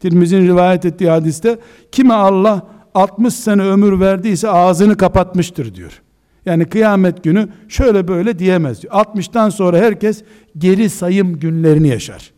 Tirmiz'in 0.00 0.46
rivayet 0.46 0.84
ettiği 0.84 1.10
hadiste 1.10 1.58
kime 1.92 2.14
Allah 2.14 2.66
60 2.94 3.34
sene 3.34 3.62
ömür 3.62 4.00
verdiyse 4.00 4.50
ağzını 4.50 4.96
kapatmıştır 4.96 5.74
diyor. 5.74 6.02
Yani 6.46 6.64
kıyamet 6.64 7.24
günü 7.24 7.48
şöyle 7.68 8.08
böyle 8.08 8.38
diyemez 8.38 8.82
diyor. 8.82 8.94
60'tan 8.94 9.50
sonra 9.50 9.78
herkes 9.78 10.22
geri 10.58 10.90
sayım 10.90 11.38
günlerini 11.38 11.88
yaşar. 11.88 12.32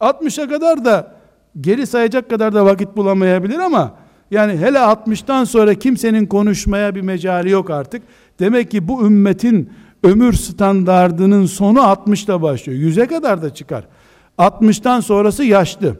60'a 0.00 0.48
kadar 0.48 0.84
da 0.84 1.14
geri 1.60 1.86
sayacak 1.86 2.30
kadar 2.30 2.54
da 2.54 2.66
vakit 2.66 2.96
bulamayabilir 2.96 3.58
ama 3.58 3.94
yani 4.30 4.52
hele 4.52 4.78
60'tan 4.78 5.46
sonra 5.46 5.74
kimsenin 5.74 6.26
konuşmaya 6.26 6.94
bir 6.94 7.00
mecali 7.00 7.50
yok 7.50 7.70
artık. 7.70 8.02
Demek 8.38 8.70
ki 8.70 8.88
bu 8.88 9.06
ümmetin 9.06 9.70
ömür 10.02 10.32
standardının 10.32 11.46
sonu 11.46 11.78
60'ta 11.78 12.42
başlıyor. 12.42 12.78
100'e 12.78 13.06
kadar 13.06 13.42
da 13.42 13.54
çıkar. 13.54 13.84
60'tan 14.38 15.02
sonrası 15.02 15.44
yaşlı. 15.44 15.96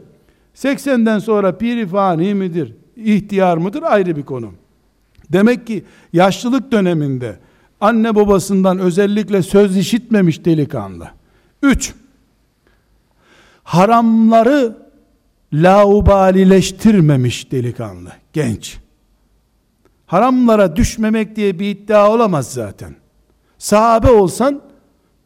80'den 0.55 1.19
sonra 1.19 1.57
piri 1.57 1.87
fani 1.87 2.33
midir, 2.33 2.75
ihtiyar 2.95 3.57
mıdır 3.57 3.83
ayrı 3.83 4.15
bir 4.15 4.23
konu. 4.23 4.51
Demek 5.33 5.67
ki 5.67 5.83
yaşlılık 6.13 6.71
döneminde 6.71 7.39
anne 7.81 8.15
babasından 8.15 8.79
özellikle 8.79 9.41
söz 9.41 9.77
işitmemiş 9.77 10.45
delikanlı. 10.45 11.07
3. 11.61 11.93
Haramları 13.63 14.77
laubalileştirmemiş 15.53 17.51
delikanlı, 17.51 18.09
genç. 18.33 18.77
Haramlara 20.05 20.75
düşmemek 20.75 21.35
diye 21.35 21.59
bir 21.59 21.69
iddia 21.69 22.11
olamaz 22.11 22.53
zaten. 22.53 22.95
Sahabe 23.57 24.11
olsan 24.11 24.61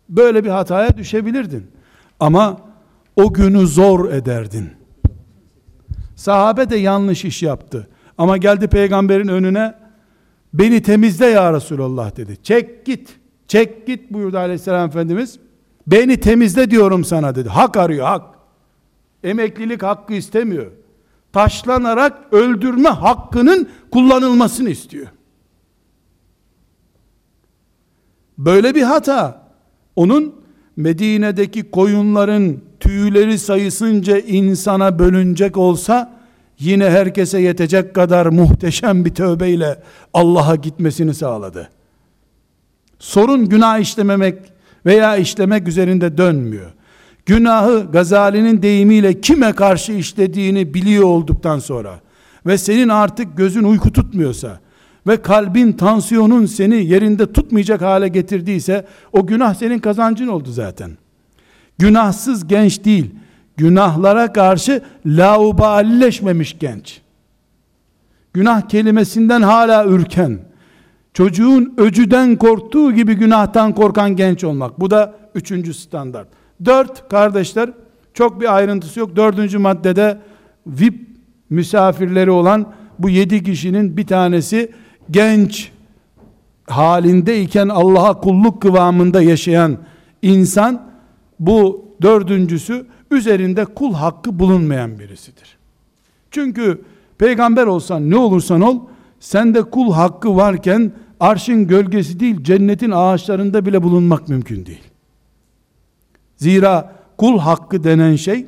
böyle 0.09 0.43
bir 0.43 0.49
hataya 0.49 0.97
düşebilirdin. 0.97 1.67
Ama 2.19 2.57
o 3.15 3.33
günü 3.33 3.67
zor 3.67 4.11
ederdin. 4.11 4.69
Sahabe 6.15 6.69
de 6.69 6.77
yanlış 6.77 7.25
iş 7.25 7.43
yaptı. 7.43 7.87
Ama 8.17 8.37
geldi 8.37 8.67
peygamberin 8.67 9.27
önüne 9.27 9.84
beni 10.59 10.81
temizle 10.81 11.25
ya 11.25 11.53
Resulallah 11.53 12.17
dedi. 12.17 12.37
Çek 12.43 12.85
git. 12.85 13.15
Çek 13.47 13.87
git 13.87 14.13
buyurdu 14.13 14.37
aleyhisselam 14.37 14.89
efendimiz. 14.89 15.39
Beni 15.87 16.19
temizle 16.19 16.71
diyorum 16.71 17.05
sana 17.05 17.35
dedi. 17.35 17.49
Hak 17.49 17.77
arıyor 17.77 18.05
hak. 18.05 18.35
Emeklilik 19.23 19.83
hakkı 19.83 20.13
istemiyor. 20.13 20.71
Taşlanarak 21.33 22.33
öldürme 22.33 22.89
hakkının 22.89 23.69
kullanılmasını 23.91 24.69
istiyor. 24.69 25.07
Böyle 28.37 28.75
bir 28.75 28.81
hata 28.83 29.51
onun 29.95 30.35
Medine'deki 30.75 31.71
koyunların 31.71 32.57
tüyleri 32.79 33.39
sayısınca 33.39 34.19
insana 34.19 34.99
bölünecek 34.99 35.57
olsa 35.57 36.14
yine 36.59 36.89
herkese 36.89 37.39
yetecek 37.39 37.95
kadar 37.95 38.25
muhteşem 38.25 39.05
bir 39.05 39.15
tövbeyle 39.15 39.79
Allah'a 40.13 40.55
gitmesini 40.55 41.13
sağladı. 41.13 41.69
Sorun 42.99 43.49
günah 43.49 43.79
işlememek 43.79 44.35
veya 44.85 45.17
işlemek 45.17 45.67
üzerinde 45.67 46.17
dönmüyor. 46.17 46.71
günahı 47.25 47.91
Gazali'nin 47.91 48.61
deyimiyle 48.61 49.21
kime 49.21 49.53
karşı 49.53 49.91
işlediğini 49.91 50.73
biliyor 50.73 51.03
olduktan 51.03 51.59
sonra 51.59 51.99
ve 52.45 52.57
senin 52.57 52.89
artık 52.89 53.37
gözün 53.37 53.63
uyku 53.63 53.93
tutmuyorsa 53.93 54.59
ve 55.07 55.21
kalbin 55.21 55.71
tansiyonun 55.71 56.45
seni 56.45 56.85
yerinde 56.85 57.33
tutmayacak 57.33 57.81
hale 57.81 58.07
getirdiyse 58.07 58.85
o 59.13 59.27
günah 59.27 59.53
senin 59.53 59.79
kazancın 59.79 60.27
oldu 60.27 60.51
zaten. 60.51 60.91
Günahsız 61.77 62.47
genç 62.47 62.85
değil, 62.85 63.11
günahlara 63.57 64.33
karşı 64.33 64.81
lauballeşmemiş 65.05 66.59
genç. 66.59 67.01
Günah 68.33 68.61
kelimesinden 68.69 69.41
hala 69.41 69.85
ürken, 69.85 70.39
çocuğun 71.13 71.73
öcüden 71.77 72.35
korktuğu 72.35 72.93
gibi 72.93 73.13
günahtan 73.13 73.75
korkan 73.75 74.15
genç 74.15 74.43
olmak. 74.43 74.79
Bu 74.79 74.91
da 74.91 75.13
üçüncü 75.35 75.73
standart. 75.73 76.27
Dört 76.65 77.09
kardeşler, 77.09 77.69
çok 78.13 78.41
bir 78.41 78.55
ayrıntısı 78.55 78.99
yok. 78.99 79.15
Dördüncü 79.15 79.57
maddede 79.57 80.17
VIP 80.67 81.07
misafirleri 81.49 82.31
olan 82.31 82.73
bu 82.99 83.09
yedi 83.09 83.43
kişinin 83.43 83.97
bir 83.97 84.07
tanesi 84.07 84.71
genç 85.11 85.71
halindeyken 86.67 87.69
Allah'a 87.69 88.19
kulluk 88.19 88.61
kıvamında 88.61 89.21
yaşayan 89.21 89.77
insan 90.21 90.81
bu 91.39 91.85
dördüncüsü 92.01 92.85
üzerinde 93.11 93.65
kul 93.65 93.93
hakkı 93.93 94.39
bulunmayan 94.39 94.99
birisidir. 94.99 95.57
Çünkü 96.31 96.81
peygamber 97.17 97.65
olsan 97.65 98.09
ne 98.09 98.17
olursan 98.17 98.61
ol 98.61 98.79
sende 99.19 99.61
kul 99.61 99.93
hakkı 99.93 100.35
varken 100.35 100.91
arşın 101.19 101.67
gölgesi 101.67 102.19
değil 102.19 102.43
cennetin 102.43 102.91
ağaçlarında 102.91 103.65
bile 103.65 103.83
bulunmak 103.83 104.29
mümkün 104.29 104.65
değil. 104.65 104.83
Zira 106.37 106.95
kul 107.17 107.39
hakkı 107.39 107.83
denen 107.83 108.15
şey 108.15 108.47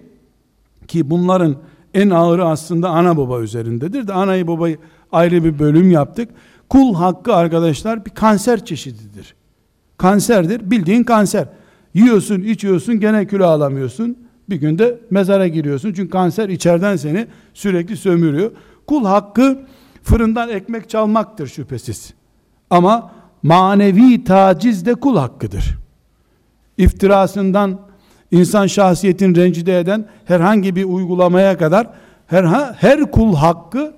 ki 0.87 1.09
bunların 1.09 1.55
en 1.93 2.09
ağırı 2.09 2.45
aslında 2.45 2.89
ana 2.89 3.17
baba 3.17 3.41
üzerindedir 3.41 4.07
de 4.07 4.13
anayı 4.13 4.47
babayı 4.47 4.77
ayrı 5.11 5.43
bir 5.43 5.59
bölüm 5.59 5.91
yaptık. 5.91 6.29
Kul 6.69 6.95
hakkı 6.95 7.35
arkadaşlar 7.35 8.05
bir 8.05 8.11
kanser 8.11 8.65
çeşididir. 8.65 9.35
Kanserdir. 9.97 10.71
Bildiğin 10.71 11.03
kanser. 11.03 11.47
Yiyorsun, 11.93 12.41
içiyorsun, 12.41 12.99
gene 12.99 13.27
kilo 13.27 13.45
alamıyorsun. 13.45 14.26
Bir 14.49 14.55
günde 14.55 14.99
mezara 15.09 15.47
giriyorsun. 15.47 15.93
Çünkü 15.93 16.09
kanser 16.09 16.49
içeriden 16.49 16.95
seni 16.95 17.27
sürekli 17.53 17.97
sömürüyor. 17.97 18.51
Kul 18.87 19.05
hakkı 19.05 19.59
fırından 20.03 20.49
ekmek 20.49 20.89
çalmaktır 20.89 21.47
şüphesiz. 21.47 22.13
Ama 22.69 23.11
manevi 23.43 24.23
taciz 24.23 24.85
de 24.85 24.95
kul 24.95 25.17
hakkıdır. 25.17 25.77
İftirasından 26.77 27.79
insan 28.31 28.67
şahsiyetini 28.67 29.35
rencide 29.35 29.79
eden 29.79 30.05
herhangi 30.25 30.75
bir 30.75 30.83
uygulamaya 30.83 31.57
kadar 31.57 31.87
her, 32.27 32.43
her 32.73 33.11
kul 33.11 33.35
hakkı 33.35 33.93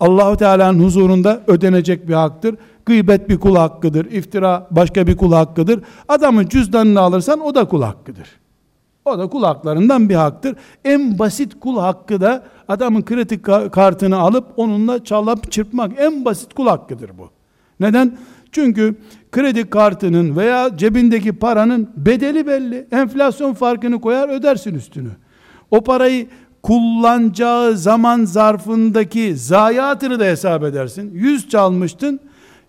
Allahu 0.00 0.36
Teala'nın 0.36 0.84
huzurunda 0.84 1.42
ödenecek 1.46 2.08
bir 2.08 2.14
haktır. 2.14 2.56
Gıybet 2.86 3.28
bir 3.28 3.40
kul 3.40 3.56
hakkıdır. 3.56 4.04
İftira 4.04 4.66
başka 4.70 5.06
bir 5.06 5.16
kul 5.16 5.32
hakkıdır. 5.32 5.80
Adamın 6.08 6.46
cüzdanını 6.46 7.00
alırsan 7.00 7.40
o 7.40 7.54
da 7.54 7.64
kul 7.64 7.82
hakkıdır. 7.82 8.28
O 9.04 9.18
da 9.18 9.26
kul 9.26 9.42
haklarından 9.42 10.08
bir 10.08 10.14
haktır. 10.14 10.56
En 10.84 11.18
basit 11.18 11.60
kul 11.60 11.78
hakkı 11.78 12.20
da 12.20 12.42
adamın 12.68 13.02
kredi 13.02 13.42
kartını 13.70 14.16
alıp 14.16 14.46
onunla 14.56 15.04
çalıp 15.04 15.52
çırpmak 15.52 15.92
en 15.98 16.24
basit 16.24 16.54
kul 16.54 16.66
hakkıdır 16.66 17.10
bu. 17.18 17.30
Neden? 17.80 18.18
Çünkü 18.52 18.94
kredi 19.32 19.70
kartının 19.70 20.36
veya 20.36 20.76
cebindeki 20.76 21.32
paranın 21.32 21.90
bedeli 21.96 22.46
belli. 22.46 22.86
Enflasyon 22.92 23.54
farkını 23.54 24.00
koyar 24.00 24.28
ödersin 24.28 24.74
üstünü. 24.74 25.10
O 25.70 25.80
parayı 25.80 26.26
kullanacağı 26.62 27.76
zaman 27.76 28.24
zarfındaki 28.24 29.36
zayiatını 29.36 30.20
da 30.20 30.24
hesap 30.24 30.64
edersin. 30.64 31.10
100 31.14 31.48
çalmıştın. 31.48 32.20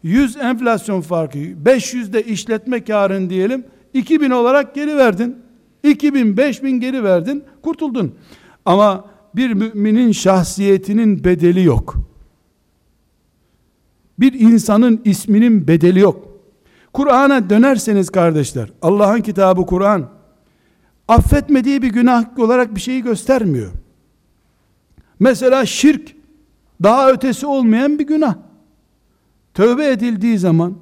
100 0.03 0.37
enflasyon 0.37 1.01
farkı. 1.01 1.39
500 1.39 2.13
de 2.13 2.23
işletme 2.23 2.83
karın 2.83 3.29
diyelim. 3.29 3.65
2000 3.93 4.29
olarak 4.31 4.75
geri 4.75 4.97
verdin. 4.97 5.37
2000, 5.83 6.37
5000 6.37 6.79
geri 6.79 7.03
verdin. 7.03 7.43
Kurtuldun. 7.61 8.15
Ama 8.65 9.05
bir 9.35 9.53
müminin 9.53 10.11
şahsiyetinin 10.11 11.23
bedeli 11.23 11.63
yok. 11.63 11.95
Bir 14.19 14.33
insanın 14.33 15.01
isminin 15.05 15.67
bedeli 15.67 15.99
yok. 15.99 16.27
Kur'an'a 16.93 17.49
dönerseniz 17.49 18.09
kardeşler, 18.09 18.69
Allah'ın 18.81 19.21
kitabı 19.21 19.65
Kur'an, 19.65 20.09
affetmediği 21.07 21.81
bir 21.81 21.89
günah 21.89 22.39
olarak 22.39 22.75
bir 22.75 22.81
şeyi 22.81 23.03
göstermiyor. 23.03 23.71
Mesela 25.19 25.65
şirk, 25.65 26.15
daha 26.83 27.11
ötesi 27.11 27.45
olmayan 27.45 27.99
bir 27.99 28.07
günah. 28.07 28.35
Tövbe 29.53 29.91
edildiği 29.91 30.37
zaman, 30.37 30.75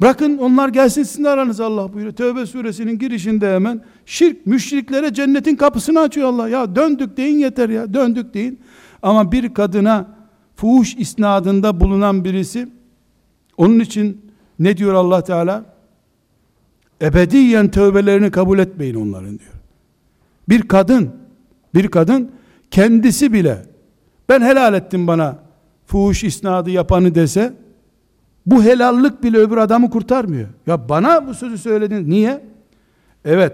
bırakın 0.00 0.38
onlar 0.38 0.68
gelsin 0.68 1.02
sizin 1.02 1.24
aranız 1.24 1.60
Allah 1.60 1.92
buyuruyor. 1.92 2.16
Tövbe 2.16 2.46
suresinin 2.46 2.98
girişinde 2.98 3.54
hemen, 3.54 3.82
şirk, 4.06 4.46
müşriklere 4.46 5.14
cennetin 5.14 5.56
kapısını 5.56 6.00
açıyor 6.00 6.28
Allah. 6.28 6.48
Ya 6.48 6.76
döndük 6.76 7.16
deyin 7.16 7.38
yeter 7.38 7.68
ya, 7.68 7.94
döndük 7.94 8.34
deyin. 8.34 8.60
Ama 9.02 9.32
bir 9.32 9.54
kadına, 9.54 10.08
fuhuş 10.56 10.96
isnadında 10.96 11.80
bulunan 11.80 12.24
birisi, 12.24 12.68
onun 13.56 13.80
için 13.80 14.20
ne 14.58 14.76
diyor 14.76 14.94
Allah 14.94 15.24
Teala? 15.24 15.64
Ebediyen 17.02 17.70
tövbelerini 17.70 18.30
kabul 18.30 18.58
etmeyin 18.58 18.94
onların 18.94 19.38
diyor. 19.38 19.52
Bir 20.48 20.62
kadın, 20.62 21.10
bir 21.74 21.88
kadın 21.88 22.30
kendisi 22.70 23.32
bile 23.32 23.62
ben 24.28 24.40
helal 24.40 24.74
ettim 24.74 25.06
bana 25.06 25.38
fuhuş 25.86 26.24
isnadı 26.24 26.70
yapanı 26.70 27.14
dese 27.14 27.52
bu 28.50 28.64
helallik 28.64 29.22
bile 29.22 29.38
öbür 29.38 29.56
adamı 29.56 29.90
kurtarmıyor. 29.90 30.48
Ya 30.66 30.88
bana 30.88 31.26
bu 31.26 31.34
sözü 31.34 31.58
söyledin. 31.58 32.10
Niye? 32.10 32.44
Evet. 33.24 33.52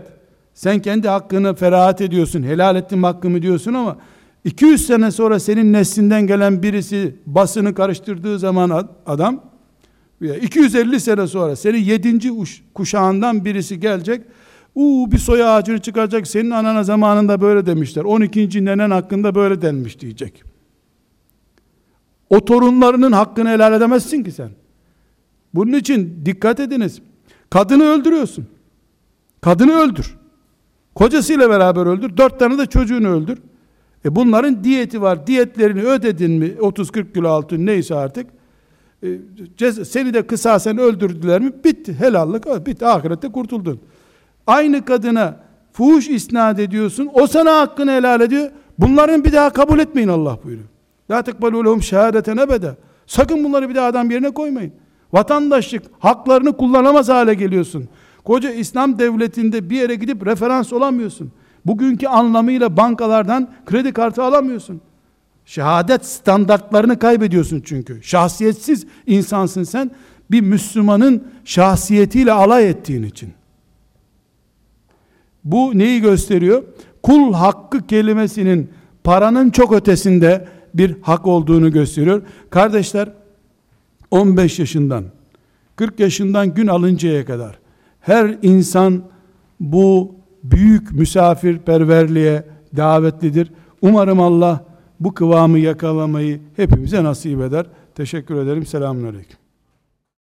Sen 0.54 0.82
kendi 0.82 1.08
hakkını 1.08 1.54
ferahat 1.54 2.00
ediyorsun. 2.00 2.42
Helal 2.42 2.76
ettim 2.76 3.04
hakkımı 3.04 3.42
diyorsun 3.42 3.74
ama 3.74 3.96
200 4.44 4.86
sene 4.86 5.10
sonra 5.10 5.40
senin 5.40 5.72
neslinden 5.72 6.26
gelen 6.26 6.62
birisi 6.62 7.16
basını 7.26 7.74
karıştırdığı 7.74 8.38
zaman 8.38 8.88
adam 9.06 9.40
250 10.42 11.00
sene 11.00 11.26
sonra 11.26 11.56
senin 11.56 11.78
7. 11.78 12.30
kuşağından 12.74 13.44
birisi 13.44 13.80
gelecek 13.80 14.22
Uuu 14.74 15.12
bir 15.12 15.18
soy 15.18 15.44
ağacını 15.44 15.78
çıkaracak 15.78 16.26
senin 16.26 16.50
anana 16.50 16.84
zamanında 16.84 17.40
böyle 17.40 17.66
demişler 17.66 18.04
12. 18.04 18.64
nenen 18.64 18.90
hakkında 18.90 19.34
böyle 19.34 19.62
denmiş 19.62 20.00
diyecek 20.00 20.44
o 22.30 22.44
torunlarının 22.44 23.12
hakkını 23.12 23.48
helal 23.48 23.72
edemezsin 23.72 24.24
ki 24.24 24.32
sen 24.32 24.50
bunun 25.56 25.72
için 25.72 26.22
dikkat 26.24 26.60
ediniz 26.60 27.02
kadını 27.50 27.84
öldürüyorsun 27.84 28.46
kadını 29.40 29.72
öldür 29.72 30.16
kocasıyla 30.94 31.50
beraber 31.50 31.86
öldür 31.86 32.16
dört 32.16 32.38
tane 32.38 32.58
de 32.58 32.66
çocuğunu 32.66 33.08
öldür 33.08 33.38
e 34.04 34.16
bunların 34.16 34.64
diyeti 34.64 35.02
var 35.02 35.26
diyetlerini 35.26 35.82
ödedin 35.82 36.32
mi 36.32 36.46
30-40 36.46 37.12
kilo 37.12 37.28
altın 37.28 37.66
neyse 37.66 37.94
artık 37.94 38.26
e, 39.02 39.84
seni 39.84 40.14
de 40.14 40.26
kısasen 40.26 40.78
öldürdüler 40.78 41.40
mi? 41.40 41.52
Bitti. 41.64 41.94
Helallik 41.94 42.66
bitti. 42.66 42.86
Ahirette 42.86 43.32
kurtuldun. 43.32 43.80
Aynı 44.46 44.84
kadına 44.84 45.36
fuhuş 45.72 46.08
isnat 46.08 46.58
ediyorsun. 46.58 47.10
O 47.12 47.26
sana 47.26 47.60
hakkını 47.60 47.90
helal 47.90 48.20
ediyor. 48.20 48.50
Bunların 48.78 49.24
bir 49.24 49.32
daha 49.32 49.50
kabul 49.50 49.78
etmeyin 49.78 50.08
Allah 50.08 50.38
buyuruyor. 50.44 50.68
La 51.10 51.22
tekbalu 51.22 51.64
lehum 51.64 51.82
şehadeten 51.82 52.36
ebede. 52.36 52.76
Sakın 53.06 53.44
bunları 53.44 53.68
bir 53.68 53.74
daha 53.74 53.86
adam 53.86 54.10
yerine 54.10 54.30
koymayın. 54.30 54.72
Vatandaşlık 55.12 55.82
haklarını 55.98 56.56
kullanamaz 56.56 57.08
hale 57.08 57.34
geliyorsun. 57.34 57.88
Koca 58.24 58.50
İslam 58.50 58.98
devletinde 58.98 59.70
bir 59.70 59.76
yere 59.76 59.94
gidip 59.94 60.26
referans 60.26 60.72
olamıyorsun. 60.72 61.32
Bugünkü 61.66 62.06
anlamıyla 62.06 62.76
bankalardan 62.76 63.50
kredi 63.66 63.92
kartı 63.92 64.22
alamıyorsun. 64.22 64.80
Şehadet 65.44 66.06
standartlarını 66.06 66.98
kaybediyorsun 66.98 67.62
çünkü. 67.64 68.02
Şahsiyetsiz 68.02 68.86
insansın 69.06 69.62
sen. 69.62 69.90
Bir 70.30 70.40
Müslümanın 70.40 71.24
şahsiyetiyle 71.44 72.32
alay 72.32 72.70
ettiğin 72.70 73.02
için. 73.02 73.32
Bu 75.44 75.78
neyi 75.78 76.00
gösteriyor? 76.00 76.62
Kul 77.02 77.32
hakkı 77.32 77.86
kelimesinin 77.86 78.70
paranın 79.04 79.50
çok 79.50 79.72
ötesinde 79.72 80.48
bir 80.74 80.96
hak 81.02 81.26
olduğunu 81.26 81.72
gösteriyor. 81.72 82.22
Kardeşler 82.50 83.08
15 84.10 84.58
yaşından 84.58 85.04
40 85.76 86.00
yaşından 86.00 86.54
gün 86.54 86.66
alıncaya 86.66 87.24
kadar 87.24 87.58
her 88.00 88.38
insan 88.42 89.02
bu 89.60 90.14
büyük 90.44 90.92
misafirperverliğe 90.92 92.42
davetlidir. 92.76 93.52
Umarım 93.82 94.20
Allah 94.20 94.64
bu 95.00 95.14
kıvamı 95.14 95.58
yakalamayı 95.58 96.40
hepimize 96.56 97.04
nasip 97.04 97.40
eder. 97.40 97.66
Teşekkür 97.94 98.34
ederim. 98.34 98.66
Selamun 98.66 99.04
Aleyküm. 99.04 99.45